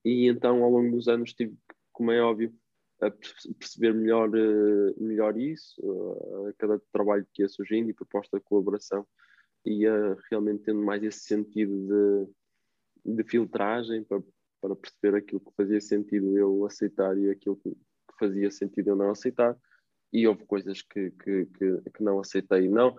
[0.05, 1.57] E então, ao longo dos anos, tive,
[1.93, 2.53] como é óbvio,
[3.01, 3.11] a
[3.59, 5.81] perceber melhor, eh, melhor isso,
[6.49, 9.07] a cada trabalho que ia surgindo e proposta de colaboração,
[9.65, 11.73] ia realmente tendo mais esse sentido
[13.05, 14.23] de, de filtragem para,
[14.61, 17.75] para perceber aquilo que fazia sentido eu aceitar e aquilo que
[18.19, 19.57] fazia sentido eu não aceitar.
[20.13, 22.69] E houve coisas que, que, que, que não aceitei.
[22.69, 22.95] Não,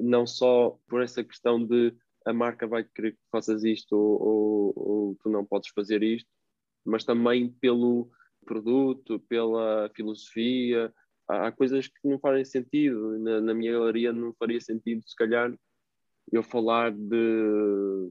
[0.00, 4.72] não só por essa questão de a marca vai querer que faças isto ou, ou,
[4.76, 6.28] ou tu não podes fazer isto,
[6.84, 8.10] mas também pelo
[8.44, 10.92] produto, pela filosofia.
[11.28, 13.18] Há, há coisas que não fazem sentido.
[13.18, 15.54] Na, na, minha galeria não faria sentido, se calhar,
[16.32, 18.10] eu falar de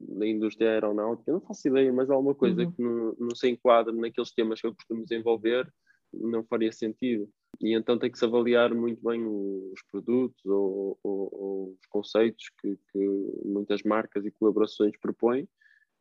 [0.00, 2.72] da indústria aeronáutica, não faço ideia, mas alguma coisa uhum.
[2.72, 5.70] que não, não se enquadra naqueles temas que eu costumo desenvolver,
[6.12, 7.28] não faria sentido.
[7.60, 12.50] E então tem que se avaliar muito bem os produtos ou, ou, ou os conceitos
[12.60, 12.98] que, que,
[13.44, 15.48] muitas marcas e colaborações propõem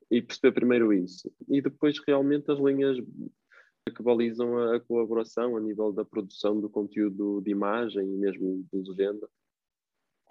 [0.10, 1.32] e perceber primeiro isso.
[1.50, 2.98] E depois realmente as linhas
[3.96, 8.66] que balizam a, a colaboração a nível da produção do conteúdo de imagem e mesmo
[8.72, 9.28] de legenda,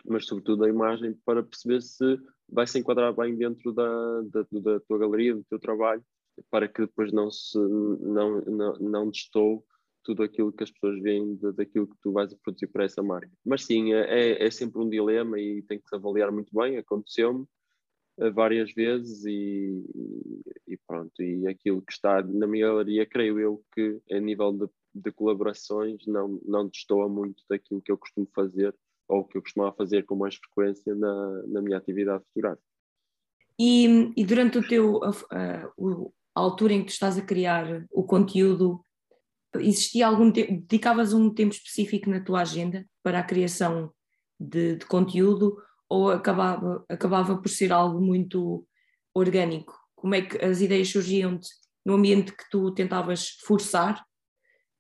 [0.06, 4.80] mas sobretudo a imagem para perceber se vai se enquadrar bem dentro da, da, da
[4.80, 6.02] tua galeria, do teu trabalho,
[6.50, 9.60] para que depois não se não, não, não destoe
[10.02, 13.30] tudo aquilo que as pessoas veem daquilo que tu vais produzir para essa marca.
[13.44, 16.78] Mas sim, é, é, é sempre um dilema e tem que se avaliar muito bem.
[16.78, 17.46] Aconteceu-me
[18.18, 19.84] eh, várias vezes e,
[20.66, 21.22] e, pronto.
[21.22, 26.06] E aquilo que está na minha galeria, creio eu que a nível de, de colaborações
[26.06, 28.74] não, não destoa muito daquilo que eu costumo fazer
[29.10, 32.64] ou que eu costumava fazer com mais frequência na, na minha atividade fotográfica.
[33.58, 37.84] E, e durante o teu, a, a, a, altura em que tu estás a criar
[37.90, 38.82] o conteúdo,
[39.56, 43.92] existia algum tempo, dedicavas um tempo específico na tua agenda para a criação
[44.38, 45.56] de, de conteúdo
[45.88, 48.64] ou acabava, acabava por ser algo muito
[49.12, 49.76] orgânico?
[49.94, 51.48] Como é que as ideias surgiam-te
[51.84, 54.02] no ambiente que tu tentavas forçar?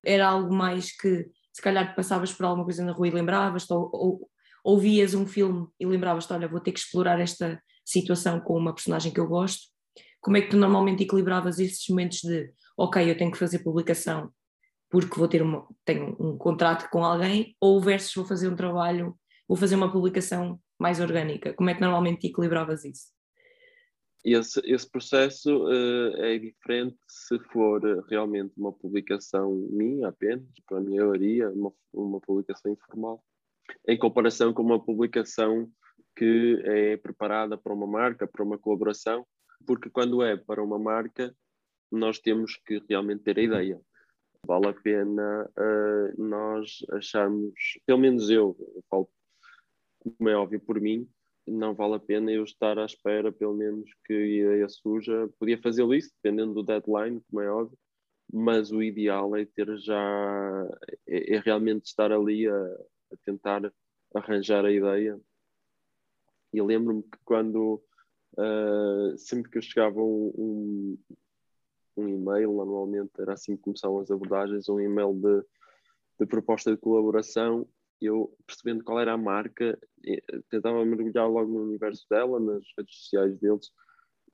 [0.02, 3.90] Era algo mais que se calhar passavas por alguma coisa na rua e lembravas-te, ou,
[3.92, 4.30] ou
[4.64, 9.12] ouvias um filme e lembravas-te, olha, vou ter que explorar esta situação com uma personagem
[9.12, 9.68] que eu gosto.
[10.20, 14.30] Como é que tu normalmente equilibravas esses momentos de, ok, eu tenho que fazer publicação
[14.90, 19.16] porque vou ter uma, tenho um contrato com alguém, ou versus vou fazer um trabalho,
[19.48, 21.54] vou fazer uma publicação mais orgânica?
[21.54, 23.04] Como é que normalmente equilibravas isso?
[24.22, 30.82] Esse, esse processo uh, é diferente se for realmente uma publicação minha apenas, para a
[30.82, 33.24] galeria, uma, uma publicação informal,
[33.88, 35.70] em comparação com uma publicação
[36.14, 39.26] que é preparada para uma marca, para uma colaboração,
[39.66, 41.34] porque quando é para uma marca,
[41.90, 43.80] nós temos que realmente ter a ideia.
[44.46, 47.54] Vale a pena uh, nós acharmos,
[47.86, 49.08] pelo menos eu, eu falo
[50.18, 51.08] como é óbvio por mim,
[51.50, 55.28] não vale a pena eu estar à espera, pelo menos, que a ideia suja.
[55.38, 57.78] Podia fazê-lo isso, dependendo do deadline, como é óbvio,
[58.32, 60.68] mas o ideal é ter já,
[61.06, 63.72] é, é realmente estar ali a, a, tentar
[64.14, 65.20] arranjar a ideia.
[66.52, 67.82] E lembro-me que quando,
[68.38, 70.98] uh, sempre que eu chegava um, um,
[71.96, 75.44] um, e-mail, normalmente era assim que começavam as abordagens, um e-mail de,
[76.20, 77.68] de proposta de colaboração,
[78.06, 79.78] eu percebendo qual era a marca,
[80.48, 83.70] tentava mergulhar logo no universo dela, nas redes sociais deles,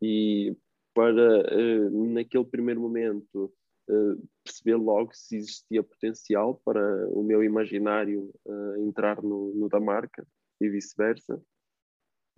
[0.00, 0.57] e
[0.94, 3.52] para, uh, naquele primeiro momento,
[3.90, 9.79] uh, perceber logo se existia potencial para o meu imaginário uh, entrar no, no, da
[9.79, 10.26] marca
[10.61, 11.42] e vice-versa.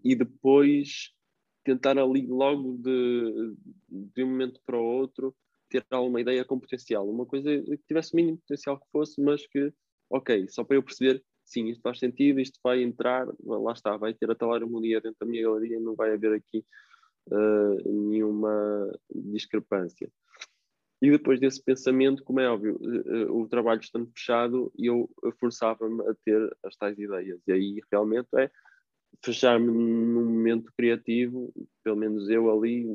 [0.02, 1.12] E depois
[1.64, 3.54] tentar ali logo de,
[3.88, 5.34] de um momento para o outro
[5.68, 7.08] ter alguma ideia com potencial.
[7.08, 9.72] Uma coisa que tivesse o mínimo potencial que fosse, mas que
[10.10, 14.14] ok, só para eu perceber, sim, isto faz sentido, isto vai entrar, lá está, vai
[14.14, 16.64] ter a tal harmonia dentro da minha galeria, não vai haver aqui
[17.30, 20.10] uh, nenhuma discrepância.
[21.00, 26.14] E depois desse pensamento, como é óbvio, uh, o trabalho estando fechado, eu forçava-me a
[26.24, 27.40] ter as tais ideias.
[27.46, 28.50] E aí realmente é
[29.24, 31.52] fechar-me num momento criativo,
[31.84, 32.86] pelo menos eu ali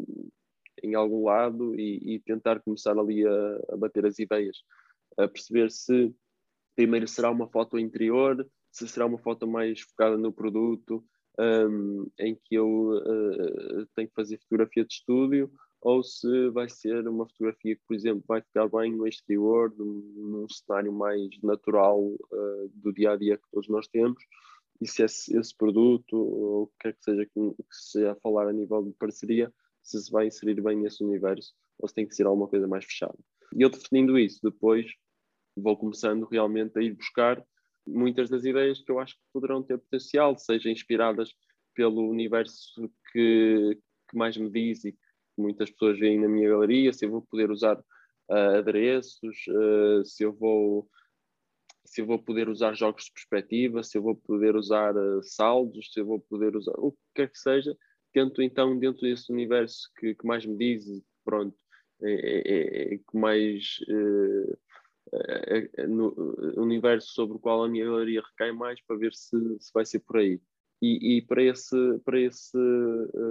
[0.84, 4.58] em algum lado, e, e tentar começar ali a, a bater as ideias,
[5.17, 6.13] a perceber se
[6.76, 11.04] primeiro será uma foto interior, se será uma foto mais focada no produto,
[11.40, 17.08] um, em que eu uh, tenho que fazer fotografia de estúdio, ou se vai ser
[17.08, 22.72] uma fotografia que, por exemplo, vai ficar bem no exterior, num, cenário mais natural uh,
[22.74, 24.24] do dia a dia que todos nós temos,
[24.82, 28.16] e se esse, esse produto, ou o que quer que seja que, que se a
[28.16, 32.08] falar a nível de parceria, se se vai inserir bem nesse universo, ou se tem
[32.08, 33.18] que ser alguma coisa mais fechada.
[33.56, 34.88] E eu definindo isso depois,
[35.56, 37.44] vou começando realmente a ir buscar
[37.86, 41.34] muitas das ideias que eu acho que poderão ter potencial, sejam inspiradas
[41.76, 43.78] pelo universo que,
[44.10, 45.00] que mais me diz e que
[45.38, 50.24] muitas pessoas veem na minha galeria, se eu vou poder usar uh, adereços, uh, se
[50.24, 50.89] eu vou
[51.86, 55.92] se eu vou poder usar jogos de perspectiva, se eu vou poder usar uh, saldos,
[55.92, 57.76] se eu vou poder usar o que quer que seja,
[58.13, 60.86] tento então dentro desse universo que, que mais me diz,
[61.26, 61.56] pronto,
[62.02, 64.58] é, é, é, é que mais uh,
[65.88, 69.86] no universo sobre o qual a minha galeria recai mais para ver se, se vai
[69.86, 70.39] ser por aí.
[70.82, 72.58] E, e para esse, para esse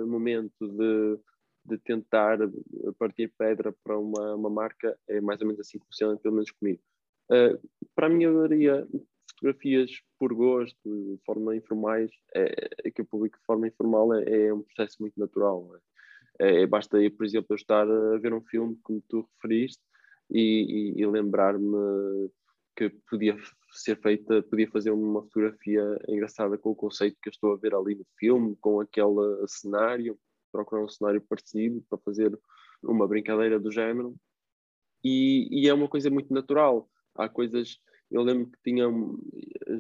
[0.07, 1.18] momento de,
[1.64, 2.38] de tentar
[2.99, 6.51] partir pedra para uma, uma marca, é mais ou menos assim que funciona, pelo menos
[6.51, 6.81] comigo.
[7.31, 7.59] Uh,
[7.95, 8.87] para a minha galeria,
[9.31, 14.47] fotografias por gosto, de forma informais, é, é, que eu publico de forma informal é,
[14.47, 15.68] é um processo muito natural.
[16.38, 16.62] É?
[16.62, 19.83] é, basta, por exemplo, eu estar a ver um filme, como tu referiste,
[20.33, 22.31] e, e, e lembrar-me
[22.75, 23.37] que podia
[23.71, 27.75] ser feita, podia fazer uma fotografia engraçada com o conceito que eu estou a ver
[27.75, 30.18] ali no filme, com aquele cenário,
[30.51, 32.38] procurar um cenário parecido para fazer
[32.83, 34.16] uma brincadeira do género.
[35.05, 36.88] E, e é uma coisa muito natural.
[37.14, 37.79] Há coisas,
[38.11, 38.87] eu lembro que tinha,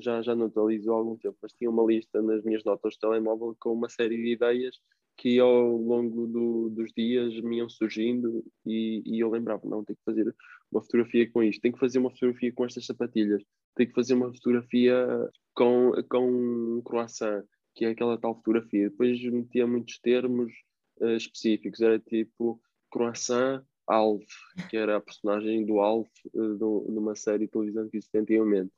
[0.00, 3.00] já, já não atualizo há algum tempo, mas tinha uma lista nas minhas notas de
[3.00, 4.78] telemóvel com uma série de ideias
[5.16, 9.96] que ao longo do, dos dias me iam surgindo e, e, eu lembrava, não, tenho
[9.96, 10.34] que fazer
[10.70, 13.42] uma fotografia com isto, tenho que fazer uma fotografia com estas sapatilhas,
[13.74, 15.06] tenho que fazer uma fotografia
[15.54, 17.44] com, com um croissant,
[17.74, 18.90] que é aquela tal fotografia.
[18.90, 20.52] Depois metia muitos termos
[21.00, 24.24] uh, específicos, era tipo croissant Alf,
[24.70, 28.72] que era a personagem do Alf uh, numa série de televisão que existia antigamente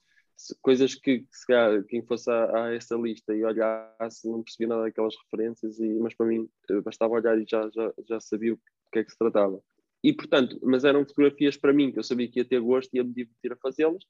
[0.61, 4.83] coisas que, se calhar, quem fosse a, a, essa lista e olhasse não percebia nada
[4.83, 8.59] daquelas referências, e, mas para mim eh, bastava olhar e já, já, já sabia o
[8.93, 9.61] que é que se tratava.
[10.03, 12.99] E portanto, mas eram fotografias para mim que eu sabia que ia ter gosto e
[12.99, 14.05] ia me divertir a fazê-las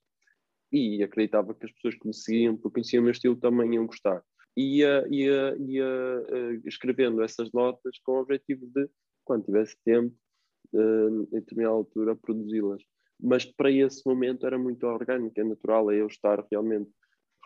[0.73, 3.87] e acreditava que as pessoas que me seguiam, porque conheciam o meu estilo, também iam
[3.87, 4.25] gostar.
[4.57, 8.89] E ia, ia, ia uh, escrevendo essas notas com o objetivo de,
[9.25, 10.15] quando tivesse tempo,
[10.73, 12.83] uh, em determinada altura, produzi-las
[13.25, 16.91] mas para esse momento era muito orgânico, é natural, é eu estar realmente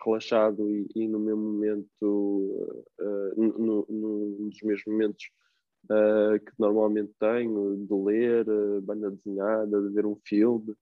[0.03, 5.29] relaxado e, e no meu momento, uh, no, no, num dos meus momentos
[5.85, 10.75] uh, que normalmente tenho, de ler, uh, banda desenhada, de ver um filme,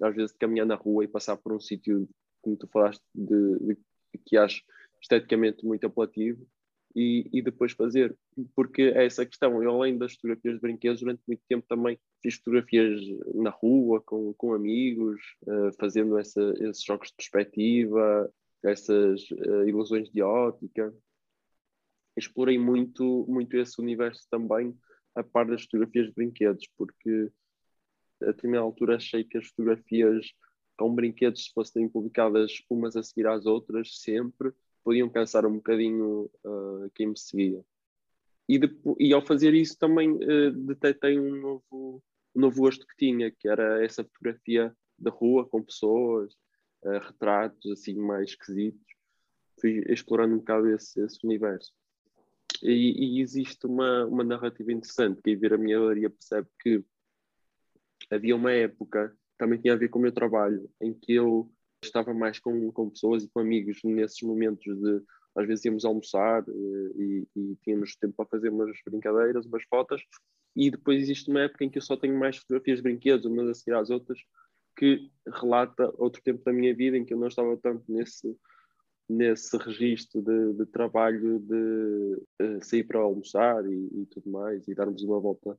[0.00, 2.08] às vezes de caminhar na rua e passar por um sítio,
[2.40, 3.78] como tu falaste, de, de,
[4.24, 4.62] que acho
[5.02, 6.46] esteticamente muito apelativo,
[6.94, 8.16] e, e depois fazer,
[8.54, 9.62] porque é essa questão.
[9.62, 13.00] Eu, além das fotografias de brinquedos, durante muito tempo também fiz fotografias
[13.34, 20.10] na rua, com, com amigos, uh, fazendo essa, esses jogos de perspectiva, essas uh, ilusões
[20.10, 20.94] de ótica.
[22.16, 24.76] Explorei muito, muito esse universo também,
[25.16, 27.30] a par das fotografias de brinquedos, porque
[28.22, 30.26] a determinada altura achei que as fotografias
[30.76, 34.52] com brinquedos, se fossem publicadas umas a seguir às outras, sempre,
[34.84, 37.64] podiam cansar um bocadinho uh, quem me seguia.
[38.48, 42.02] E, depois, e, ao fazer isso também uh, detetei um novo,
[42.34, 46.34] um novo gosto que tinha, que era essa fotografia da rua com pessoas,
[46.82, 48.84] uh, retratos assim mais esquisitos.
[49.60, 51.72] Fui explorando um bocado esse, esse universo.
[52.62, 56.84] E, e, existe uma, uma narrativa interessante, que ver a minha galeria percebe que
[58.10, 61.50] havia uma época, também tinha a ver com o meu trabalho, em que eu
[61.86, 65.02] estava mais com, com pessoas e com amigos nesses momentos de
[65.34, 70.02] às vezes íamos almoçar eh, e, e, tínhamos tempo para fazer umas brincadeiras, umas fotos,
[70.54, 73.48] e depois existe uma época em que eu só tenho mais fotografias de brinquedos, umas
[73.48, 74.18] a seguir às outras,
[74.76, 78.36] que relata outro tempo da minha vida em que eu não estava tanto nesse,
[79.08, 84.74] nesse registro de, de trabalho de, de, sair para almoçar e, e, tudo mais, e
[84.74, 85.58] darmos uma volta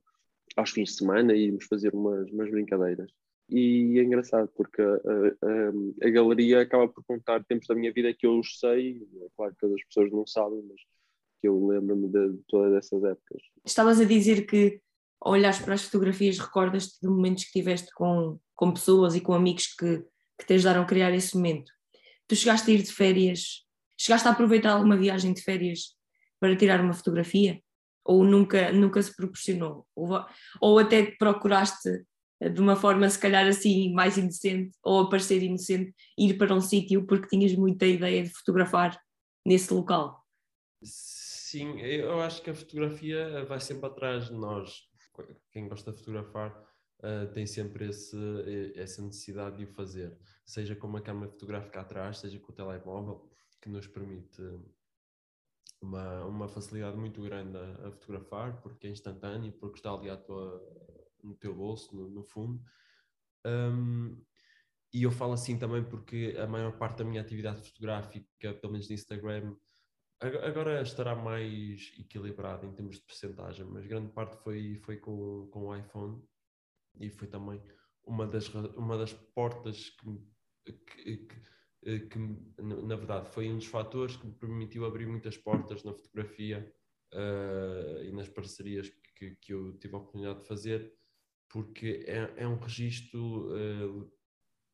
[0.56, 3.10] aos fins de semana e irmos fazer umas, umas brincadeiras
[3.48, 8.12] e é engraçado porque a, a, a, galeria acaba por contar tempos da minha vida
[8.12, 10.80] que eu os sei, é claro que as pessoas não sabem, mas
[11.40, 13.42] que eu lembro-me de, de, todas essas épocas.
[13.64, 14.80] Estavas a dizer que
[15.20, 19.32] ao olhares para as fotografias recordas-te de momentos que tiveste com, com pessoas e com
[19.32, 20.04] amigos que,
[20.38, 21.70] que te ajudaram a criar esse momento.
[22.26, 23.64] Tu chegaste a ir de férias,
[23.98, 25.96] chegaste a aproveitar alguma viagem de férias
[26.40, 27.60] para tirar uma fotografia?
[28.04, 29.86] Ou nunca, nunca se proporcionou?
[29.94, 30.24] Ou,
[30.60, 32.04] ou até procuraste
[32.40, 36.60] de uma forma se calhar assim mais inocente ou a parecer inocente, ir para um
[36.60, 38.98] sítio porque tinhas muita ideia de fotografar
[39.44, 40.22] nesse local?
[40.82, 44.82] Sim, eu acho que a fotografia vai sempre atrás de nós.
[45.50, 46.50] Quem gosta de fotografar
[47.00, 48.16] uh, tem sempre esse,
[48.74, 53.30] essa necessidade de o fazer, seja com uma câmera fotográfica atrás, seja com o telemóvel,
[53.62, 54.42] que nos permite
[55.80, 60.16] uma, uma facilidade muito grande a, a fotografar, porque é instantâneo, porque está ali à
[60.16, 60.60] tua,
[61.26, 62.62] no teu bolso, no, no fundo.
[63.44, 64.22] Um,
[64.92, 68.88] e eu falo assim também porque a maior parte da minha atividade fotográfica, pelo menos
[68.88, 69.56] no Instagram,
[70.18, 75.66] Agora estará mais equilibrado em termos de percentagem, mas grande parte foi, foi com, com
[75.66, 76.22] o iPhone
[76.98, 77.62] e foi também
[78.02, 79.90] uma das, uma das portas
[80.64, 82.18] que, que, que, que,
[82.58, 86.74] na verdade, foi um dos fatores que me permitiu abrir muitas portas na fotografia
[87.12, 90.94] uh, e nas parcerias que, que eu tive a oportunidade de fazer,
[91.48, 94.12] porque é, é um registro, uh,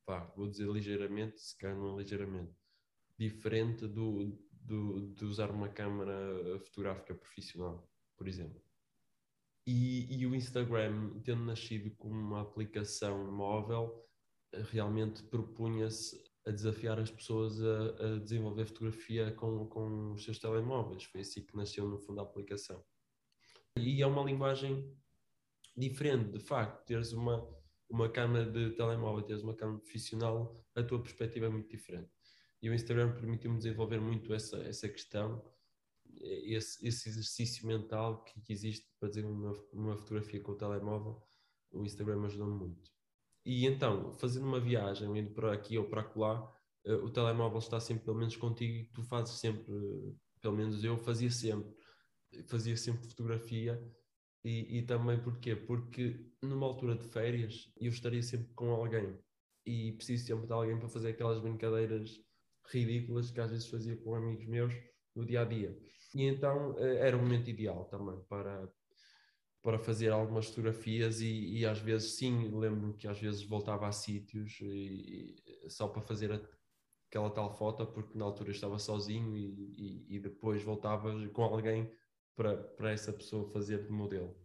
[0.07, 2.53] pá, vou dizer ligeiramente, se calhar não é ligeiramente,
[3.19, 8.63] diferente do, do, de usar uma câmera fotográfica profissional, por exemplo.
[9.67, 14.05] E, e, o Instagram, tendo nascido como uma aplicação móvel,
[14.71, 21.05] realmente propunha-se a desafiar as pessoas a, a, desenvolver fotografia com, com os seus telemóveis.
[21.05, 22.85] Foi assim que nasceu, no fundo, a aplicação.
[23.77, 24.93] E é uma linguagem
[25.77, 26.85] diferente, de facto.
[26.87, 27.47] Teres uma,
[27.89, 32.11] uma câmera de telemóvel, teres uma câmera profissional, a tua perspectiva é muito diferente.
[32.61, 35.45] E o Instagram permitiu-me desenvolver muito essa, essa questão,
[36.21, 41.23] esse, esse exercício mental que, existe para fazer uma, uma fotografia com o telemóvel.
[41.73, 42.91] O Instagram ajudou-me muito.
[43.45, 46.53] E então, fazendo uma viagem, indo para aqui ou para lá,
[46.85, 49.65] eh, o telemóvel está sempre pelo menos contigo e tu fazes sempre,
[50.41, 51.75] pelo menos eu fazia sempre,
[52.47, 53.83] fazia sempre fotografia
[54.45, 55.55] e, e, também porquê?
[55.55, 59.17] Porque numa altura de férias eu estaria sempre com alguém
[59.65, 62.21] e preciso sempre de alguém para fazer aquelas brincadeiras
[62.67, 64.75] ridículas que às vezes fazia com amigos meus
[65.15, 65.79] no dia a dia.
[66.15, 68.69] E então eh, era o momento ideal também para,
[69.63, 73.93] para fazer algumas fotografias e, e às vezes sim, lembro que às vezes voltava a
[73.93, 76.41] sítios e, e, só para fazer a,
[77.09, 81.91] aquela tal foto porque na altura estava sozinho e, e, depois voltava com alguém
[82.37, 84.37] para, para essa pessoa fazer de modelo.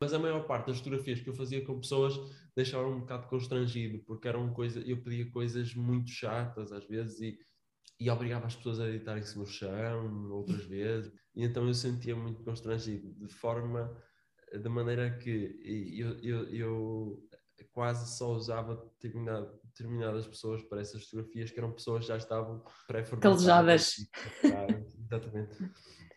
[0.00, 2.14] Mas a maior parte das fotografias que eu fazia com pessoas
[2.54, 7.38] deixavam um bocado constrangido porque eram coisa, eu pedia coisas muito chatas às vezes e
[7.98, 11.12] e obrigava as pessoas a deitarem-se no chão outras vezes.
[11.34, 13.94] E então eu sentia muito constrangido, de forma,
[14.52, 15.58] de maneira que
[15.98, 17.28] eu, eu, eu
[17.72, 22.62] quase só usava determinado, determinadas pessoas para essas fotografias, que eram pessoas que já estavam
[22.86, 23.44] pré-formatadas.
[25.06, 25.56] Exatamente.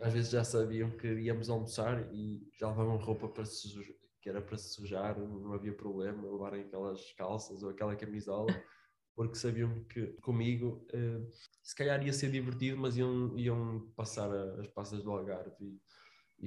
[0.02, 3.70] Às vezes já sabiam que íamos almoçar e já levavam roupa para se
[4.22, 8.48] que era para se sujar, não havia problema levarem aquelas calças ou aquela camisola
[9.20, 11.30] porque sabiam que comigo uh,
[11.62, 15.82] se calhar ia ser divertido, mas iam, iam passar a, as passas do Algarve e,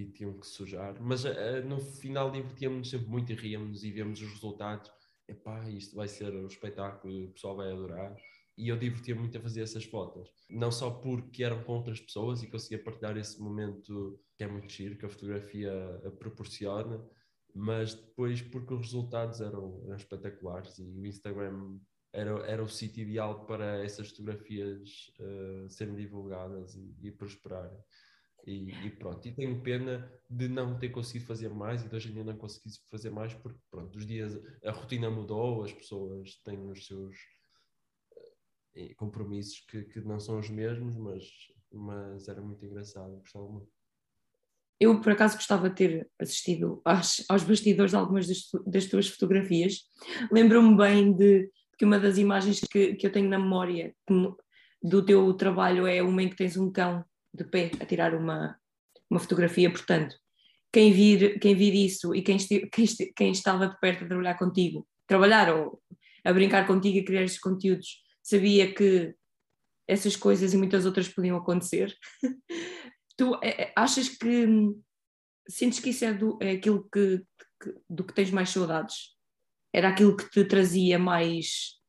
[0.00, 0.96] e tinham que sujar.
[0.98, 4.90] Mas uh, no final divertíamos-nos sempre muito e ríamos e víamos os resultados.
[5.28, 8.16] Epá, isto vai ser um espetáculo, o pessoal vai adorar.
[8.56, 10.30] E eu divertia muito a fazer essas fotos.
[10.50, 14.70] Não só porque eram com outras pessoas e conseguia partilhar esse momento que é muito
[14.70, 15.72] giro, que a fotografia
[16.18, 17.02] proporciona,
[17.54, 21.78] mas depois porque os resultados eram, eram espetaculares e o Instagram
[22.12, 27.78] era, era o sítio ideal para essas fotografias uh, serem divulgadas e, e prosperarem.
[28.46, 32.10] E, e, pronto, e tenho pena de não ter conseguido fazer mais e de hoje
[32.10, 36.34] em dia não consegui fazer mais porque pronto, os dias, a rotina mudou, as pessoas
[36.44, 37.16] têm os seus
[38.76, 41.24] uh, compromissos que, que não são os mesmos, mas,
[41.72, 43.68] mas era muito engraçado, gostava muito.
[44.80, 49.82] Eu, por acaso, gostava de ter assistido aos, bastidores de algumas das, das tuas fotografias.
[50.30, 51.48] Lembro-me bem de
[51.78, 53.94] que uma das imagens que, que eu tenho na memória
[54.82, 58.58] do teu trabalho é uma em que tens um cão de pé a tirar uma,
[59.08, 60.16] uma fotografia, portanto,
[60.72, 64.34] quem vir, quem vir isso e quem, esti, quem, quem estava de perto a trabalhar
[64.34, 65.80] contigo, trabalhar ou
[66.24, 69.14] a brincar contigo e criar estes conteúdos, sabia que
[69.86, 71.96] essas coisas e muitas outras podiam acontecer.
[73.16, 74.46] tu é, é, achas que
[75.48, 77.22] sentes que isso é, do, é aquilo que,
[77.60, 79.12] que, do que tens mais saudades?
[79.72, 81.80] era aquilo que te trazia mais,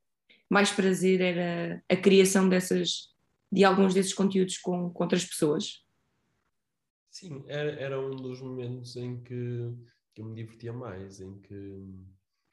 [0.50, 3.14] mais prazer, era a criação dessas,
[3.52, 5.84] de alguns desses conteúdos com, com outras pessoas?
[7.12, 9.74] Sim, era, era um dos momentos em que,
[10.16, 11.84] que eu me divertia mais, em que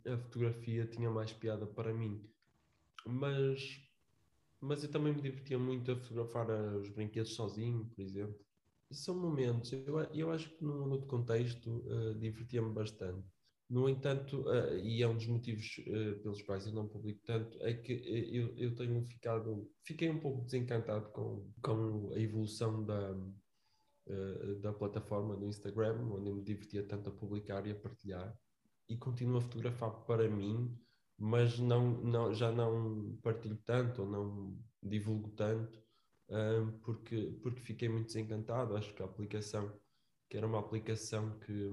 [0.07, 2.20] a fotografia tinha mais piada para mim.
[3.07, 3.61] Mas,
[4.61, 8.38] mas eu também me divertia muito a fotografar os brinquedos sozinho, por exemplo.
[8.90, 13.24] São momentos, eu, eu acho que no, no contexto uh, divertia-me bastante.
[13.68, 17.57] No entanto, uh, e é um dos motivos uh, pelos quais eu não publico tanto,
[17.62, 17.92] é que
[18.32, 24.72] eu, eu tenho ficado, fiquei um pouco desencantado com, com a evolução da, uh, da
[24.72, 28.36] plataforma do Instagram, onde eu me divertia tanto a publicar e a partilhar,
[28.88, 30.76] e continuo a fotografar para mim,
[31.21, 35.79] mas não, não, já não partilho tanto ou não divulgo tanto,
[36.83, 38.75] porque, porque fiquei muito desencantado.
[38.75, 39.71] Acho que a aplicação,
[40.31, 41.71] que era uma aplicação que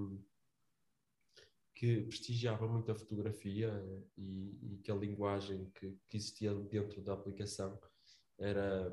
[1.74, 3.72] que prestigiava muito a fotografia
[4.18, 7.80] e, e que a linguagem que, que, existia dentro da aplicação
[8.40, 8.92] era,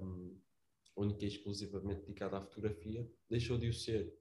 [0.95, 4.15] única e exclusivamente dedicada à fotografia, deixou de o ser.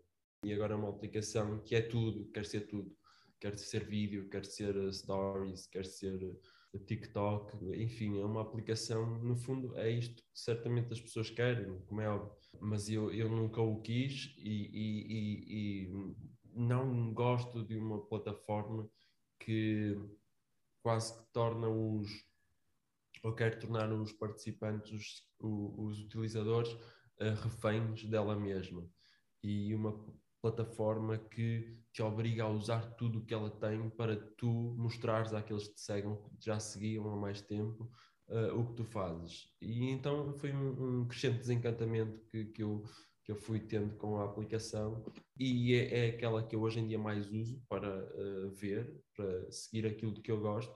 [0.46, 2.96] E agora é uma aplicação que é tudo, quer ser tudo.
[3.44, 9.20] Quer ser vídeo, quer ser uh, stories, quer ser uh, TikTok, enfim, é uma aplicação,
[9.22, 12.34] no fundo, é isto que certamente as pessoas querem, como é óbvio.
[12.62, 16.16] Mas eu, eu nunca o quis e, e, e, e
[16.56, 18.90] não gosto de uma plataforma
[19.38, 19.94] que
[20.82, 22.10] quase que torna os
[23.26, 28.90] ou quer tornar os participantes, os, os utilizadores, uh, reféns dela mesma.
[29.44, 30.02] E uma
[30.42, 35.68] plataforma que te obriga a usar tudo o que ela tem para tu mostrares àqueles
[35.68, 37.90] que te seguem, que já seguiam há mais tempo,
[38.30, 39.48] uh, o que tu fazes.
[39.62, 42.84] E então foi um, um crescente desencantamento que, que, eu,
[43.24, 45.06] que eu fui tendo com a aplicação
[45.40, 49.52] e é, é aquela que eu hoje em dia mais uso para uh, ver, para
[49.52, 50.76] seguir aquilo que eu gosto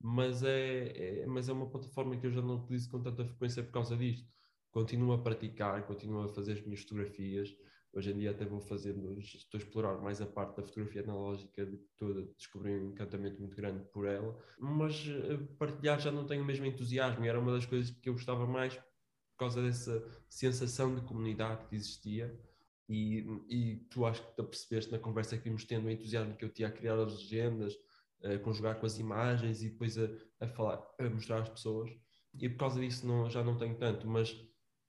[0.00, 3.62] mas é, é, mas é uma plataforma que eu já não utilizo com tanta frequência
[3.62, 4.28] por causa disto.
[4.70, 7.48] Continuo a praticar, continuo a fazer as minhas fotografias.
[7.96, 11.64] Hoje em dia até vou fazendo, estou a explorar mais a parte da fotografia analógica,
[11.64, 16.42] de toda, descobri um encantamento muito grande por ela, mas eh, partilhar já não tenho
[16.42, 20.94] o mesmo entusiasmo era uma das coisas que eu gostava mais por causa dessa sensação
[20.94, 22.38] de comunidade que existia.
[22.86, 26.44] E, e tu acho que te percebeste na conversa que vimos tendo o entusiasmo que
[26.44, 27.74] eu tinha a criar as legendas,
[28.22, 30.06] a conjugar com as imagens e depois a,
[30.38, 31.90] a falar, a mostrar às pessoas.
[32.34, 34.36] E por causa disso não, já não tenho tanto, mas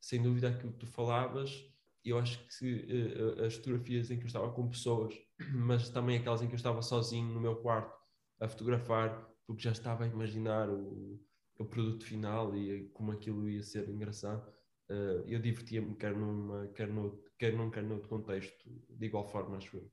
[0.02, 1.66] sem dúvida aquilo que tu falavas,
[2.10, 5.14] eu acho que uh, as fotografias em que eu estava com pessoas,
[5.54, 7.96] mas também aquelas em que eu estava sozinho no meu quarto
[8.40, 11.20] a fotografar, porque já estava a imaginar o,
[11.60, 14.48] o produto final e como aquilo ia ser engraçado,
[14.90, 19.58] uh, eu divertia-me quer, numa, quer, no, quer num, quer noutro contexto, de igual forma,
[19.58, 19.92] acho eu.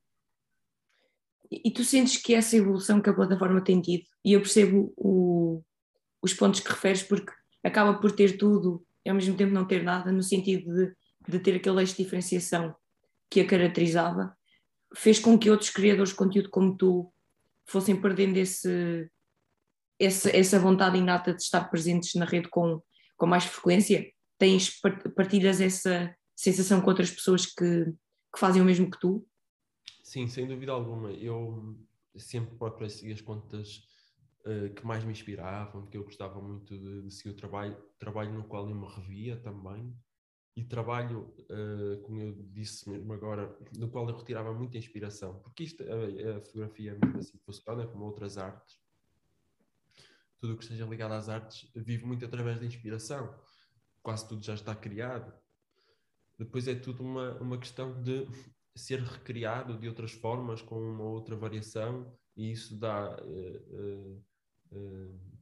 [1.51, 5.63] E tu sentes que essa evolução que a plataforma tem tido, e eu percebo o,
[6.23, 9.83] os pontos que referes, porque acaba por ter tudo e ao mesmo tempo não ter
[9.83, 10.95] nada, no sentido de,
[11.27, 12.75] de ter aquele eixo de diferenciação
[13.31, 14.37] que a caracterizava,
[14.95, 17.13] fez com que outros criadores de conteúdo como tu
[17.67, 19.11] fossem perdendo esse,
[19.99, 22.81] essa, vontade inata de estar presentes na rede com,
[23.17, 24.13] com mais frequência?
[24.39, 24.81] Tens,
[25.17, 29.27] partilhas essa sensação com outras pessoas que, que fazem o mesmo que tu?
[30.03, 31.11] Sim, sem dúvida alguma.
[31.13, 31.77] Eu
[32.17, 33.83] sempre procurei seguir as contas
[34.45, 38.33] uh, que mais me inspiravam, porque eu gostava muito de, de, seguir o trabalho, trabalho
[38.33, 39.97] no qual eu me revia também,
[40.57, 45.65] e trabalho, uh, como eu disse mesmo agora, no qual eu retirava muita inspiração, porque
[45.65, 48.79] isto, a, a fotografia é mesmo assim funciona, como outras artes.
[50.39, 53.35] Tudo o que esteja ligado às artes vive muito através da inspiração.
[54.03, 55.33] Quase tudo já está criado.
[56.39, 58.29] Depois é tudo uma, uma questão de
[58.77, 63.17] ser recriado de outras formas, com uma outra variação, e isso dá.
[63.23, 64.23] Uh,
[64.73, 65.35] uh,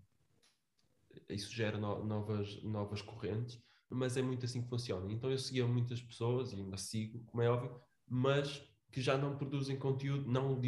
[1.28, 3.60] isso gera no, novas, novas correntes,
[3.93, 5.11] mas é muito assim que funciona.
[5.12, 9.36] Então eu seguia muitas pessoas, e ainda sigo, como é óbvio, mas que já não
[9.36, 10.61] produzem conteúdo, não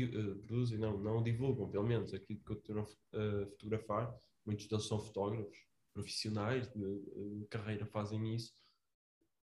[0.46, 4.14] produzem, não, não divulgam, pelo menos aquilo que eu estou a fotografar.
[4.46, 5.58] Muitos deles são fotógrafos
[5.92, 8.52] profissionais de, de carreira, fazem isso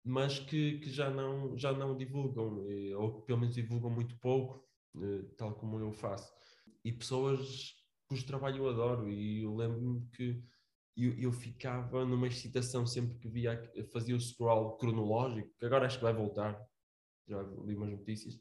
[0.04, 2.64] mas que, que já, não, já não divulgam,
[2.96, 4.66] ou pelo menos divulgam muito pouco,
[4.96, 6.32] eh, tal como eu faço.
[6.82, 7.74] E pessoas
[8.08, 10.42] cujo trabalho eu adoro, e eu lembro-me que
[10.98, 15.98] eu, eu, ficava numa excitação sempre que via, fazia o scroll cronológico, que agora acho
[15.98, 16.60] que vai voltar,
[17.28, 18.40] já li umas notícias,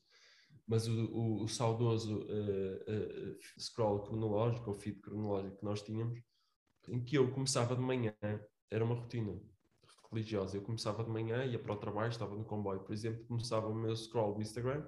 [0.68, 6.20] mas o, o, o saudoso uh, uh, scroll cronológico, ou feed cronológico que nós tínhamos,
[6.89, 8.16] em que eu começava de manhã,
[8.72, 9.39] era uma rotina
[10.12, 10.58] religiosa.
[10.58, 13.76] Eu começava de manhã, ia para o trabalho, estava no comboio, por exemplo, começava o
[13.76, 14.86] meu scroll do Instagram,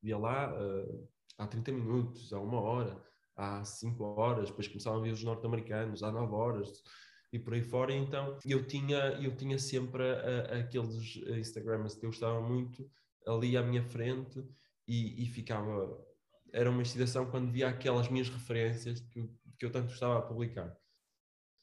[0.00, 3.02] via lá uh, há 30 minutos, há uma hora,
[3.36, 6.82] há 5 horas, depois começavam a ver os norte-americanos, há 9 horas
[7.32, 7.92] e por aí fora.
[7.92, 12.88] Então eu tinha, eu tinha sempre uh, aqueles Instagrams que eu gostava muito
[13.26, 14.42] ali à minha frente
[14.86, 16.06] e, e ficava.
[16.52, 20.76] Era uma excitação quando via aquelas minhas referências que que eu tanto gostava de publicar.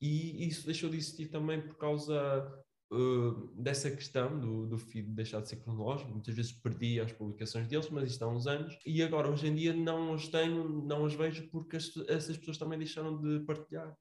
[0.01, 5.41] E isso deixou de existir também por causa uh, dessa questão do, do feed deixar
[5.41, 6.11] de ser cronológico.
[6.11, 8.77] Muitas vezes perdi as publicações deles, mas isto há uns anos.
[8.85, 12.57] E agora, hoje em dia, não as tenho, não as vejo porque as, essas pessoas
[12.57, 13.97] também deixaram de partilhar.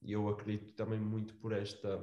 [0.00, 1.98] E eu acredito também muito por esta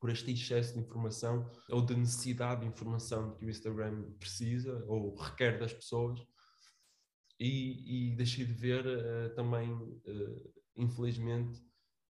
[0.00, 5.14] por este excesso de informação ou de necessidade de informação que o Instagram precisa ou
[5.14, 6.18] requer das pessoas.
[7.38, 11.62] E, e deixei de ver uh, também, uh, infelizmente,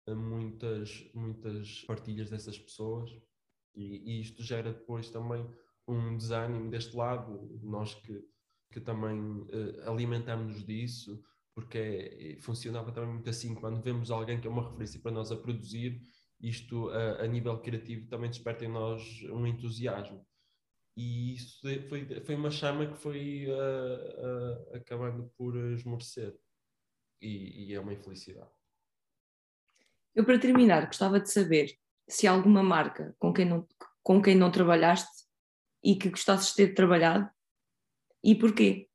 [0.07, 3.11] muitas, muitas partilhas dessas pessoas.
[3.75, 5.47] E, e, isto gera depois também
[5.87, 8.23] um desânimo deste lado, nós que,
[8.71, 11.23] que também uh, alimentamos disso,
[11.59, 15.31] porque é, funcionava também muito assim, quando vemos alguém que é uma referência para nós
[15.31, 16.01] a produzir,
[16.39, 20.25] isto a, a nível criativo também desperta em nós um entusiasmo.
[20.95, 26.37] E isso foi, foi uma chama que foi uh, uh, acabando por esmorecer.
[27.21, 28.49] E, e é uma infelicidade.
[30.15, 33.67] Eu, para terminar, gostava de saber se alguma marca com quem não,
[34.01, 35.25] com quem não trabalhaste
[35.83, 37.29] e que gostasses de ter trabalhado
[38.23, 38.88] e porquê?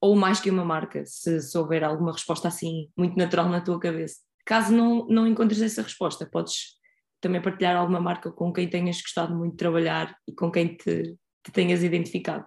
[0.00, 4.16] Ou mais que uma marca, se, houver alguma resposta assim muito natural na tua cabeça.
[4.44, 6.78] Caso não, não encontres essa resposta, podes
[7.20, 11.16] também partilhar alguma marca com quem tenhas gostado muito de trabalhar e com quem te,
[11.44, 12.46] te tenhas identificado.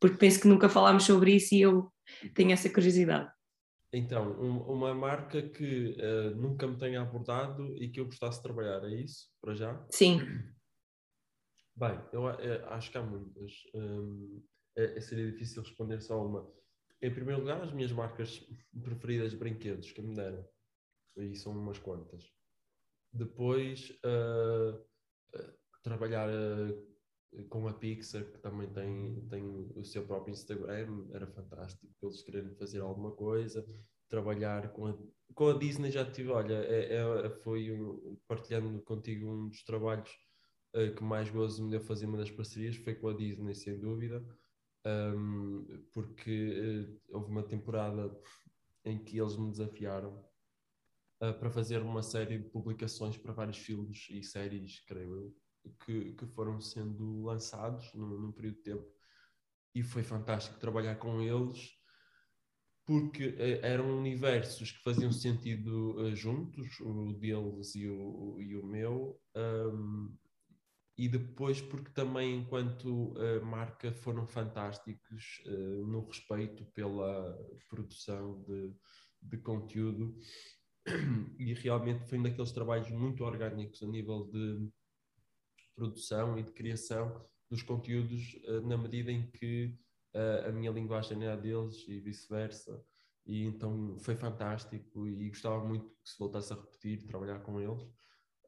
[0.00, 1.92] Porque penso que nunca falámos sobre isso e eu
[2.34, 3.30] tenho essa curiosidade.
[3.92, 8.42] Então, um, uma marca que uh, nunca me tenha abordado e que eu gostasse de
[8.42, 9.28] trabalhar, é isso?
[9.40, 9.86] Para já?
[9.90, 10.20] Sim.
[11.76, 13.52] Bem, eu, eu acho que há muitas.
[13.74, 14.42] Um,
[14.76, 16.50] é, é, seria difícil responder só uma.
[17.02, 18.46] Em primeiro lugar, as minhas marcas
[18.80, 20.46] preferidas de brinquedos que me deram.
[21.16, 22.32] E são umas quantas.
[23.12, 24.78] Depois, uh,
[25.36, 26.28] uh, trabalhar
[27.48, 32.54] com a Pixar, que também tem, tem o seu próprio Instagram, era fantástico eles quererem
[32.54, 33.66] fazer alguma coisa,
[34.08, 34.98] trabalhar com a,
[35.34, 40.10] com a Disney já tive, olha, é, é, foi um, partilhando contigo um dos trabalhos
[40.76, 43.78] uh, que mais gozo me deu fazer uma das parcerias, foi com a Disney, sem
[43.78, 44.22] dúvida,
[44.86, 48.10] um, porque uh, houve uma temporada
[48.84, 50.18] em que eles me desafiaram
[51.22, 55.36] uh, para fazer uma série de publicações para vários filmes e séries, creio eu,
[55.84, 58.92] que, que foram sendo lançados num, num, período de tempo.
[59.74, 61.70] E foi fantástico trabalhar com eles,
[62.84, 68.66] porque eh, eram universos que faziam sentido uh, juntos, o deles e o, e o
[68.66, 69.18] meu.
[69.34, 70.14] Um,
[70.96, 77.36] e depois porque também enquanto uh, marca foram fantásticos uh, no respeito pela
[77.68, 78.74] produção de,
[79.22, 80.18] de conteúdo
[81.38, 84.68] e realmente foi um daqueles trabalhos muito orgânicos a nível de
[85.74, 89.76] produção e de criação dos conteúdos uh, na medida em que
[90.46, 92.84] a minha linguagem é a deles e vice-versa.
[93.24, 97.82] E então foi fantástico e gostava muito que se voltasse a repetir, trabalhar com eles,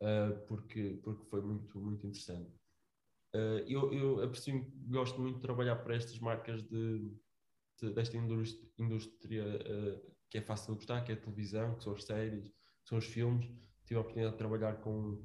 [0.05, 2.53] uh, porque, porque foi muito, muito interessante.
[3.67, 7.11] eu, eu aprecio, gosto muito de trabalhar para estas marcas de,
[7.81, 9.45] de desta indústria, indústria
[10.31, 12.99] que é fácil de gostar, que é a televisão, que são as séries, que são
[12.99, 13.47] os filmes.
[13.85, 15.21] Tive a oportunidade de trabalhar com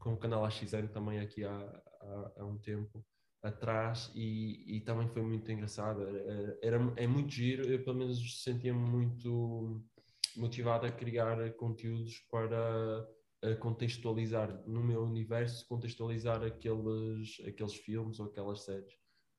[0.00, 3.04] com o canal AXN também aqui há, há, há um tempo
[3.42, 6.02] atrás e, e, também foi muito engraçado.
[6.02, 9.82] Era, era, é muito giro, eu pelo menos sentia-me muito
[10.36, 13.06] motivado a criar conteúdos para
[13.58, 18.92] contextualizar no meu universo, contextualizar aqueles, aqueles filmes ou aquelas séries.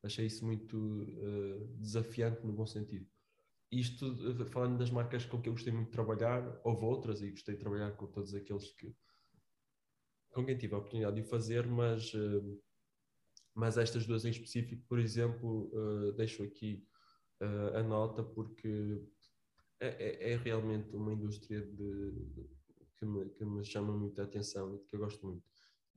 [0.04, 3.08] Achei isso muito uh, desafiante no bom sentido.
[3.72, 7.56] Isto, falando das marcas com que eu gostei muito de trabalhar, houve outras e gostei
[7.56, 8.94] de trabalhar com todos aqueles que,
[10.32, 12.62] com quem tive a oportunidade de o fazer, mas, uh,
[13.54, 16.86] mas estas duas em específico, por exemplo, uh, deixo aqui
[17.74, 19.04] a nota porque
[19.80, 22.12] é, é, é, realmente uma indústria de,
[23.02, 25.44] que, me, que me chama muita atenção e que eu gosto muito.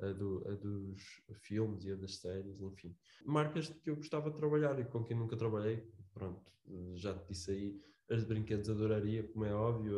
[0.01, 2.97] A, do, a, dos filmes e a das séries, enfim.
[3.25, 6.51] Marcas que eu gostava de trabalhar e com quem nunca trabalhei, pronto,
[6.97, 7.81] já te disse aí,
[8.11, 9.97] as de brinquedos adoraria, como é óbvio,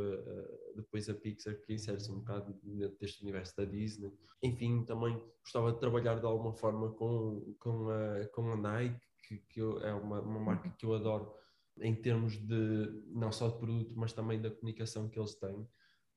[0.76, 4.12] depois a Pixar que insere-se um bocado dentro deste universo da Disney.
[4.42, 9.38] Enfim, também gostava de trabalhar de alguma forma com, com, a, com a Nike, que,
[9.48, 11.34] que eu, é uma, uma marca que eu adoro
[11.80, 15.66] em termos de não só de produto, mas também da comunicação que eles têm,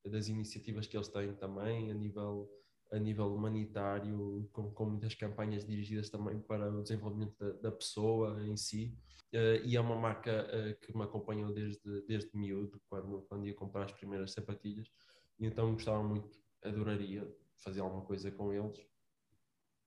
[0.05, 2.49] das iniciativas que eles têm também a nível
[2.91, 8.43] a nível humanitário, com, com muitas campanhas dirigidas também para o desenvolvimento da, da pessoa
[8.43, 8.97] em si.
[9.31, 13.53] Uh, e é uma marca uh, que me acompanhou desde, desde miúdo, quando, quando ia
[13.53, 14.91] comprar as primeiras sapatilhas.
[15.39, 18.79] E então gostava muito, adoraria fazer alguma coisa com eles.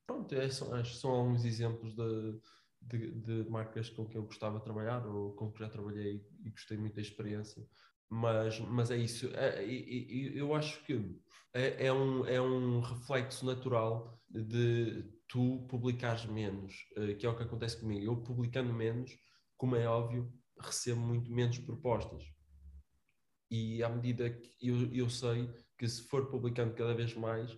[0.06, 2.40] Pronto, é, são, são alguns exemplos de,
[2.82, 6.50] de, de, marcas com que eu gostava de trabalhar ou com que já trabalhei e
[6.50, 7.66] gostei muito da experiência.
[8.14, 9.30] Mas, mas é isso.
[9.32, 11.18] É, eu acho que
[11.54, 17.34] é, é, um, é um reflexo natural de tu publicares menos, eh, que é o
[17.34, 18.04] que acontece comigo.
[18.04, 19.16] Eu publicando menos,
[19.56, 22.22] como é óbvio, recebo muito menos propostas.
[23.50, 27.50] E à medida que eu, eu sei que se for publicando cada vez mais,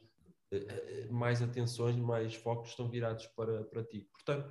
[0.53, 4.09] eh, eh, mais atenções, mais focos estão virados para, para ti.
[4.13, 4.49] Portanto,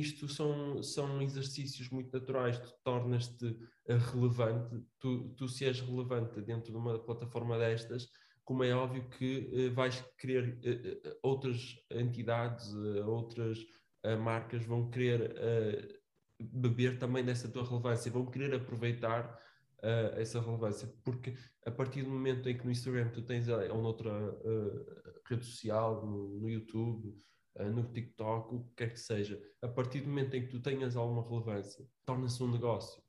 [0.00, 3.56] isto são, são exercícios muito naturais, tu tornas-te
[4.12, 8.08] relevante, tu, tu se és relevante dentro de uma plataforma destas,
[8.44, 12.72] como é óbvio que uh, vais querer uh, uh, outras entidades,
[13.06, 13.58] outras
[14.22, 15.34] marcas vão querer
[16.38, 19.36] beber também dessa tua relevância, vão querer aproveitar
[19.82, 21.34] uh, essa relevância, porque
[21.64, 24.86] a partir do momento em que no Instagram tu tens ou noutra uh,
[25.26, 27.14] rede social, no, no YouTube, uh,
[27.64, 30.96] no TikTok, o que quer que seja, a partir do momento em que tu tenhas
[30.96, 33.02] alguma relevância, torna-se um negócio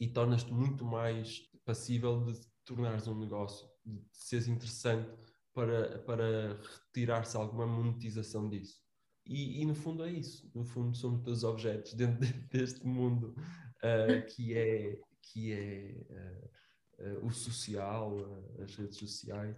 [0.00, 5.10] e tornas-te muito mais passível de tornares um negócio, de seres interessante
[5.52, 8.80] para, para retirar-se alguma monetização disso.
[9.24, 10.50] E, e, no fundo é isso.
[10.54, 17.26] No fundo somos todos objetos dentro deste mundo uh, que é, que é uh, uh,
[17.26, 18.16] o social,
[18.60, 19.56] as redes sociais.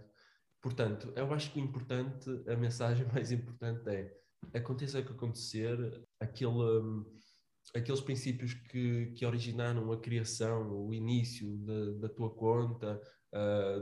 [0.65, 4.11] Portanto, eu acho que o importante, a mensagem mais importante é
[4.51, 5.77] aconteça o que acontecer,
[6.19, 7.05] aquele, um,
[7.75, 11.55] aqueles princípios que, que originaram a criação, o início
[11.99, 12.99] da, tua conta,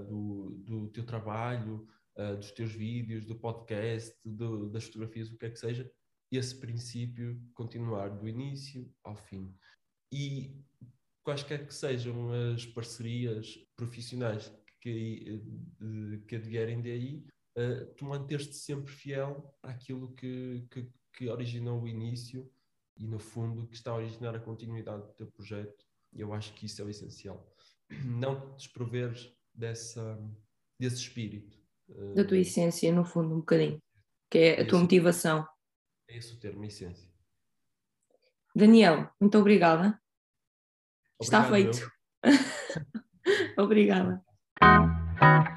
[0.10, 5.46] do, do teu trabalho, uh, dos teus vídeos, do podcast, do, das fotografias, o que
[5.46, 5.90] é que seja,
[6.30, 9.56] esse princípio continuar do início ao fim.
[10.12, 10.62] E
[11.24, 14.52] quaisquer que sejam as parcerias profissionais
[14.84, 15.42] que,
[16.28, 17.26] que advierem daí,
[17.58, 22.52] uh, tu manter-te sempre fiel àquilo que, que, que originou o início
[22.98, 25.86] e, no fundo, que está a originar a continuidade do teu projeto.
[26.12, 27.50] E eu acho que isso é o essencial.
[28.04, 30.20] Não te desproveres dessa,
[30.78, 31.64] desse espírito
[32.16, 33.82] da tua essência, no fundo, um bocadinho,
[34.30, 35.48] que é a tua motivação.
[36.08, 37.10] É esse o termo, essência.
[38.56, 40.00] Daniel, muito obrigada.
[41.20, 41.92] Obrigado, Está feito.
[43.58, 44.24] obrigada.
[44.64, 45.53] Thank you.